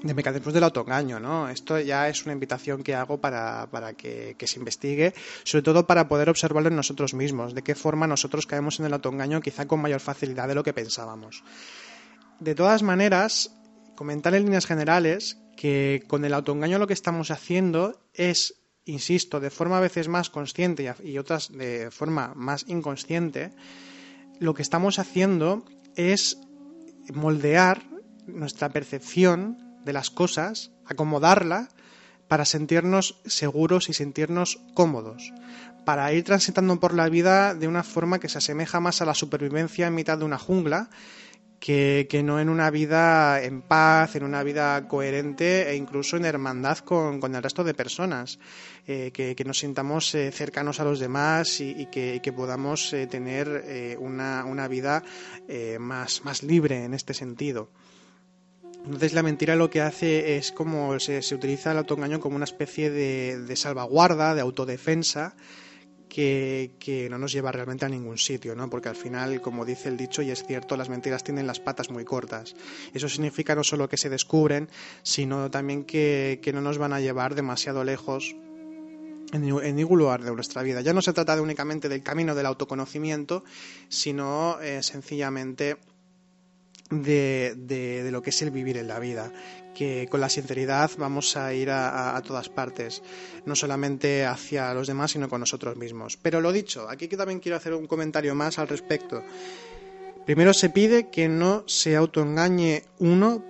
mecanismos 0.02 0.54
del 0.54 0.64
autoengaño, 0.64 1.20
¿no? 1.20 1.48
Esto 1.48 1.78
ya 1.78 2.08
es 2.08 2.24
una 2.24 2.32
invitación 2.32 2.82
que 2.82 2.94
hago 2.94 3.20
para, 3.20 3.68
que, 3.96 4.36
se 4.38 4.58
investigue, 4.58 5.14
sobre 5.44 5.62
todo 5.62 5.86
para 5.86 6.08
poder 6.08 6.28
observarlo 6.28 6.68
en 6.68 6.76
nosotros 6.76 7.14
mismos, 7.14 7.54
de 7.54 7.62
qué 7.62 7.74
forma 7.74 8.06
nosotros 8.06 8.46
caemos 8.46 8.80
en 8.80 8.86
el 8.86 8.94
autoengaño 8.94 9.40
quizá 9.40 9.66
con 9.66 9.80
mayor 9.80 10.00
facilidad 10.00 10.48
de 10.48 10.54
lo 10.54 10.64
que 10.64 10.72
pensábamos. 10.72 11.42
De 12.38 12.54
todas 12.54 12.82
maneras, 12.82 13.54
comentar 13.94 14.34
en 14.34 14.44
líneas 14.44 14.66
generales 14.66 15.38
que 15.56 16.02
con 16.06 16.24
el 16.24 16.32
autoengaño 16.32 16.78
lo 16.78 16.86
que 16.86 16.94
estamos 16.94 17.30
haciendo 17.30 18.00
es, 18.14 18.62
insisto, 18.86 19.40
de 19.40 19.50
forma 19.50 19.78
a 19.78 19.80
veces 19.80 20.08
más 20.08 20.30
consciente 20.30 20.94
y 21.04 21.18
otras 21.18 21.52
de 21.52 21.90
forma 21.90 22.32
más 22.34 22.64
inconsciente, 22.66 23.52
lo 24.38 24.54
que 24.54 24.62
estamos 24.62 24.98
haciendo 24.98 25.66
es 25.96 26.38
moldear 27.12 27.82
nuestra 28.26 28.70
percepción 28.70 29.69
de 29.84 29.92
las 29.92 30.10
cosas, 30.10 30.72
acomodarla 30.86 31.68
para 32.28 32.44
sentirnos 32.44 33.20
seguros 33.26 33.88
y 33.88 33.92
sentirnos 33.92 34.60
cómodos, 34.74 35.32
para 35.84 36.12
ir 36.12 36.24
transitando 36.24 36.78
por 36.78 36.94
la 36.94 37.08
vida 37.08 37.54
de 37.54 37.66
una 37.66 37.82
forma 37.82 38.20
que 38.20 38.28
se 38.28 38.38
asemeja 38.38 38.78
más 38.78 39.02
a 39.02 39.04
la 39.04 39.14
supervivencia 39.14 39.88
en 39.88 39.94
mitad 39.94 40.18
de 40.18 40.24
una 40.24 40.38
jungla 40.38 40.90
que, 41.60 42.22
no 42.24 42.40
en 42.40 42.48
una 42.48 42.70
vida 42.70 43.42
en 43.42 43.62
paz, 43.62 44.16
en 44.16 44.24
una 44.24 44.42
vida 44.42 44.88
coherente 44.88 45.70
e 45.70 45.76
incluso 45.76 46.16
en 46.16 46.24
hermandad 46.24 46.78
con, 46.78 47.22
el 47.22 47.42
resto 47.42 47.62
de 47.64 47.74
personas, 47.74 48.38
eh, 48.86 49.10
que, 49.12 49.44
nos 49.44 49.58
sintamos 49.58 50.14
eh, 50.14 50.32
cercanos 50.32 50.80
a 50.80 50.84
los 50.84 50.98
demás 50.98 51.60
y, 51.60 51.86
que, 51.86 52.32
podamos 52.34 52.92
eh, 52.92 53.06
tener 53.06 53.96
una, 53.98 54.44
una, 54.46 54.68
vida 54.68 55.02
más, 55.78 56.24
más 56.24 56.42
libre 56.42 56.84
en 56.84 56.94
este 56.94 57.12
sentido. 57.12 57.68
Entonces 58.84 59.12
la 59.12 59.22
mentira 59.22 59.56
lo 59.56 59.70
que 59.70 59.82
hace 59.82 60.36
es 60.36 60.52
como 60.52 60.98
se, 61.00 61.20
utiliza 61.34 61.72
el 61.72 61.78
autoengaño 61.78 62.20
como 62.20 62.36
una 62.36 62.44
especie 62.44 62.90
de, 62.90 63.56
salvaguarda, 63.56 64.34
de 64.34 64.40
autodefensa, 64.40 65.36
que, 66.08 67.06
no 67.10 67.18
nos 67.18 67.32
lleva 67.32 67.52
realmente 67.52 67.84
a 67.84 67.88
ningún 67.88 68.18
sitio, 68.18 68.56
¿no? 68.56 68.68
Porque 68.68 68.88
al 68.88 68.96
final, 68.96 69.40
como 69.40 69.64
dice 69.64 69.88
el 69.88 69.96
dicho, 69.96 70.22
y 70.22 70.30
es 70.30 70.44
cierto, 70.44 70.76
las 70.76 70.88
mentiras 70.88 71.22
tienen 71.22 71.46
las 71.46 71.60
patas 71.60 71.90
muy 71.90 72.04
cortas. 72.04 72.56
Eso 72.92 73.08
significa 73.08 73.54
no 73.54 73.62
solo 73.62 73.88
que 73.88 73.96
se 73.96 74.08
descubren, 74.08 74.68
sino 75.02 75.50
también 75.50 75.84
que, 75.84 76.40
no 76.52 76.60
nos 76.60 76.78
van 76.78 76.92
a 76.92 77.00
llevar 77.00 77.34
demasiado 77.34 77.84
lejos 77.84 78.34
en, 79.32 79.76
ningún 79.76 79.98
lugar 79.98 80.22
de 80.22 80.34
nuestra 80.34 80.62
vida. 80.62 80.80
Ya 80.80 80.94
no 80.94 81.02
se 81.02 81.12
trata 81.12 81.36
de 81.36 81.42
únicamente 81.42 81.88
del 81.88 82.02
camino 82.02 82.34
del 82.34 82.46
autoconocimiento, 82.46 83.44
sino 83.88 84.60
eh, 84.60 84.82
sencillamente 84.82 85.76
de, 86.90 87.55
de, 87.57 88.11
lo 88.11 88.20
que 88.20 88.31
es 88.31 88.42
el 88.42 88.50
vivir 88.50 88.76
en 88.76 88.88
la 88.88 88.98
vida, 88.98 89.33
que 89.74 90.09
con 90.11 90.20
la 90.20 90.29
sinceridad 90.29 90.90
vamos 90.98 91.37
a 91.37 91.55
ir 91.55 91.70
a, 91.70 92.20
todas 92.26 92.48
partes, 92.48 93.03
no 93.46 93.55
solamente 93.55 94.26
hacia 94.26 94.74
los 94.74 94.88
demás, 94.88 95.12
sino 95.12 95.29
con 95.29 95.40
nosotros 95.40 95.76
mismos. 95.76 96.16
Pero 96.16 96.40
lo 96.40 96.53
dicho, 96.53 96.88
aquí 96.88 97.09
también 97.09 97.40
quiero 97.40 97.57
hacer 97.57 97.74
un 97.74 97.87
comentario 97.87 98.35
más 98.35 98.59
al 98.59 98.68
respecto. 98.68 99.22
Primero 100.26 100.53
se 100.53 100.70
pide 100.70 101.09
que 101.09 101.29
no 101.29 101.64
se 101.66 101.96
autoengañe 101.96 102.85
uno 102.98 103.44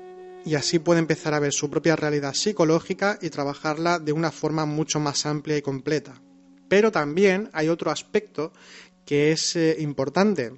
y 0.44 0.55
así 0.55 0.79
puede 0.79 1.00
empezar 1.00 1.35
a 1.35 1.40
ver 1.40 1.53
su 1.53 1.68
propia 1.68 1.96
realidad 1.96 2.35
psicológica 2.35 3.18
y 3.20 3.31
trabajarla 3.31 3.98
de 3.98 4.12
una 4.12 4.31
forma 4.31 4.66
mucho 4.66 5.00
más 5.00 5.26
amplia 5.26 5.57
y 5.57 5.62
completa. 5.62 6.22
Pero 6.68 6.92
también 6.92 7.50
hay 7.53 7.68
otro 7.68 7.90
aspecto 7.90 8.53
que 9.05 9.33
es 9.33 9.57
eh, 9.57 9.76
importante 9.81 10.53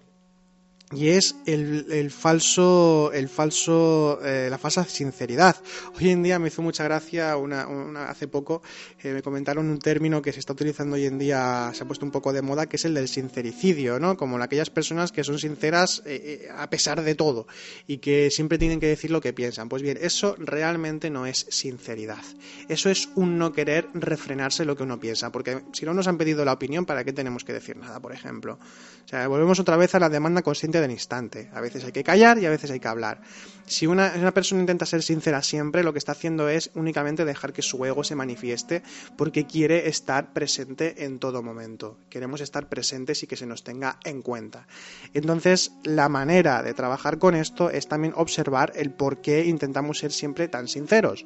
y 0.94 1.08
es 1.08 1.36
el, 1.46 2.10
falso, 2.10 3.10
el 3.12 3.28
falso, 3.28 4.20
eh, 4.24 4.48
la 4.50 4.58
falsa 4.58 4.84
sinceridad. 4.84 5.56
Hoy 5.98 6.10
en 6.10 6.22
día 6.22 6.38
me 6.38 6.48
hizo 6.48 6.62
mucha 6.62 6.84
gracia, 6.84 7.36
una, 7.36 7.62
hace 8.08 8.28
poco 8.28 8.62
eh, 9.02 9.12
me 9.12 9.22
comentaron 9.22 9.68
un 9.68 9.78
término 9.78 10.20
que 10.20 10.32
se 10.32 10.40
está 10.40 10.52
utilizando 10.52 10.96
hoy 10.96 11.06
en 11.06 11.18
día, 11.18 11.70
se 11.74 11.82
ha 11.82 11.86
puesto 11.86 12.04
un 12.04 12.10
poco 12.10 12.32
de 12.32 12.42
moda, 12.42 12.66
que 12.66 12.76
es 12.76 12.84
el 12.84 12.94
del 12.94 13.08
sincericidio, 13.08 13.98
¿no? 13.98 14.16
Como 14.16 14.42
aquellas 14.42 14.70
personas 14.70 15.12
que 15.12 15.24
son 15.24 15.38
sinceras 15.38 16.02
eh, 16.04 16.48
a 16.54 16.68
pesar 16.68 17.02
de 17.02 17.14
todo 17.14 17.46
y 17.86 17.98
que 17.98 18.30
siempre 18.30 18.58
tienen 18.58 18.80
que 18.80 18.88
decir 18.88 19.10
lo 19.10 19.20
que 19.20 19.32
piensan. 19.32 19.68
Pues 19.68 19.82
bien, 19.82 19.98
eso 20.00 20.34
realmente 20.38 21.10
no 21.10 21.26
es 21.26 21.46
sinceridad. 21.48 22.22
Eso 22.68 22.90
es 22.90 23.08
un 23.14 23.38
no 23.38 23.52
querer 23.52 23.88
refrenarse 23.94 24.64
lo 24.64 24.76
que 24.76 24.82
uno 24.82 25.00
piensa, 25.00 25.32
porque 25.32 25.62
si 25.72 25.86
no 25.86 25.94
nos 25.94 26.06
han 26.06 26.18
pedido 26.18 26.44
la 26.44 26.52
opinión, 26.52 26.84
¿para 26.84 27.04
qué 27.04 27.12
tenemos 27.12 27.44
que 27.44 27.52
decir 27.52 27.76
nada, 27.76 28.00
por 28.00 28.12
ejemplo? 28.12 28.58
O 29.04 29.08
sea, 29.08 29.26
volvemos 29.28 29.58
otra 29.58 29.76
vez 29.76 29.94
a 29.94 29.98
la 29.98 30.08
demanda 30.08 30.42
consciente 30.42 30.80
del 30.82 30.90
instante. 30.90 31.50
A 31.54 31.60
veces 31.60 31.84
hay 31.84 31.92
que 31.92 32.04
callar 32.04 32.38
y 32.38 32.46
a 32.46 32.50
veces 32.50 32.70
hay 32.70 32.80
que 32.80 32.88
hablar. 32.88 33.22
Si 33.66 33.86
una, 33.86 34.12
una 34.16 34.34
persona 34.34 34.60
intenta 34.60 34.84
ser 34.84 35.02
sincera 35.02 35.42
siempre, 35.42 35.82
lo 35.82 35.92
que 35.92 35.98
está 35.98 36.12
haciendo 36.12 36.48
es 36.48 36.70
únicamente 36.74 37.24
dejar 37.24 37.52
que 37.52 37.62
su 37.62 37.82
ego 37.84 38.04
se 38.04 38.14
manifieste 38.14 38.82
porque 39.16 39.46
quiere 39.46 39.88
estar 39.88 40.32
presente 40.32 41.04
en 41.04 41.18
todo 41.18 41.42
momento. 41.42 41.98
Queremos 42.10 42.40
estar 42.40 42.68
presentes 42.68 43.22
y 43.22 43.26
que 43.26 43.36
se 43.36 43.46
nos 43.46 43.64
tenga 43.64 43.98
en 44.04 44.22
cuenta. 44.22 44.66
Entonces, 45.14 45.72
la 45.84 46.08
manera 46.08 46.62
de 46.62 46.74
trabajar 46.74 47.18
con 47.18 47.34
esto 47.34 47.70
es 47.70 47.88
también 47.88 48.12
observar 48.16 48.72
el 48.74 48.90
por 48.90 49.20
qué 49.20 49.44
intentamos 49.44 49.98
ser 49.98 50.12
siempre 50.12 50.48
tan 50.48 50.68
sinceros 50.68 51.24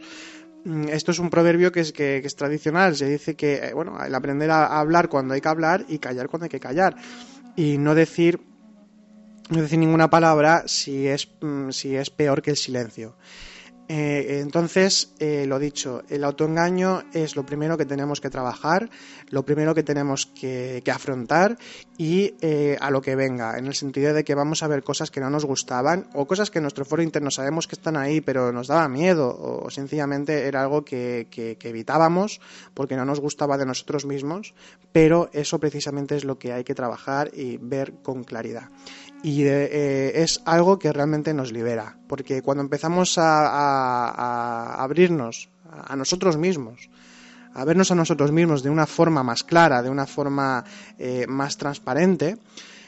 mm, 0.64 0.88
esto 0.88 1.12
es 1.12 1.18
un 1.18 1.30
proverbio 1.30 1.72
que 1.72 1.80
es, 1.80 1.92
que, 1.92 2.18
es 2.18 2.36
tradicional. 2.36 2.96
Se 2.96 3.08
dice 3.08 3.34
que, 3.34 3.56
eh, 3.56 3.72
bueno, 3.74 4.02
el 4.04 4.14
aprender 4.14 4.50
a 4.50 4.78
hablar 4.78 5.08
cuando 5.08 5.34
hay 5.34 5.40
que 5.40 5.48
hablar 5.48 5.84
y 5.88 5.98
callar 5.98 6.28
cuando 6.28 6.44
hay 6.44 6.50
que 6.50 6.60
callar. 6.60 6.96
Y 7.56 7.78
no 7.78 7.94
decir 7.94 8.40
no 9.50 9.62
decir 9.62 9.78
ninguna 9.78 10.10
palabra 10.10 10.64
si 10.66 11.06
es, 11.06 11.28
mm, 11.40 11.70
si 11.70 11.96
es 11.96 12.10
peor 12.10 12.42
que 12.42 12.50
el 12.50 12.56
silencio. 12.56 13.16
Eh, 13.88 14.40
entonces, 14.40 15.12
eh, 15.20 15.44
lo 15.46 15.60
dicho, 15.60 16.02
el 16.08 16.24
autoengaño 16.24 17.04
es 17.12 17.36
lo 17.36 17.46
primero 17.46 17.78
que 17.78 17.84
tenemos 17.84 18.20
que 18.20 18.30
trabajar, 18.30 18.90
lo 19.30 19.44
primero 19.44 19.76
que 19.76 19.84
tenemos 19.84 20.26
que, 20.26 20.82
afrontar 20.92 21.56
y 21.96 22.34
eh, 22.40 22.76
a 22.80 22.90
lo 22.90 23.00
que 23.00 23.14
venga, 23.14 23.58
en 23.58 23.66
el 23.66 23.74
sentido 23.74 24.12
de 24.12 24.24
que 24.24 24.34
vamos 24.34 24.62
a 24.62 24.68
ver 24.68 24.82
cosas 24.82 25.10
que 25.10 25.20
no 25.20 25.30
nos 25.30 25.44
gustaban 25.44 26.08
o 26.14 26.26
cosas 26.26 26.50
que 26.50 26.58
en 26.58 26.62
nuestro 26.62 26.84
foro 26.84 27.02
interno 27.02 27.30
sabemos 27.30 27.68
que 27.68 27.74
están 27.74 27.96
ahí 27.96 28.20
pero 28.20 28.50
nos 28.50 28.68
daba 28.68 28.88
miedo 28.88 29.28
o, 29.28 29.68
sencillamente 29.70 30.46
era 30.46 30.62
algo 30.62 30.84
que, 30.84 31.28
que 31.30 31.68
evitábamos 31.68 32.40
porque 32.72 32.96
no 32.96 33.04
nos 33.04 33.20
gustaba 33.20 33.58
de 33.58 33.66
nosotros 33.66 34.06
mismos, 34.06 34.54
pero 34.90 35.28
eso 35.32 35.60
precisamente 35.60 36.16
es 36.16 36.24
lo 36.24 36.38
que 36.38 36.52
hay 36.52 36.64
que 36.64 36.74
trabajar 36.74 37.30
y 37.34 37.58
ver 37.58 37.94
con 38.02 38.24
claridad 38.24 38.70
y 39.26 39.42
eh, 39.42 40.22
es 40.22 40.40
algo 40.44 40.78
que 40.78 40.92
realmente 40.92 41.34
nos 41.34 41.50
libera, 41.50 41.98
porque 42.06 42.42
cuando 42.42 42.62
empezamos 42.62 43.18
a, 43.18 44.80
abrirnos 44.80 45.48
a 45.68 45.96
nosotros 45.96 46.36
mismos, 46.36 46.88
a 47.52 47.64
vernos 47.64 47.90
a 47.90 47.96
nosotros 47.96 48.30
mismos 48.30 48.62
de 48.62 48.70
una 48.70 48.86
forma 48.86 49.24
más 49.24 49.42
clara, 49.42 49.82
de 49.82 49.90
una 49.90 50.06
forma 50.06 50.62
eh, 50.96 51.26
más 51.26 51.56
transparente, 51.56 52.38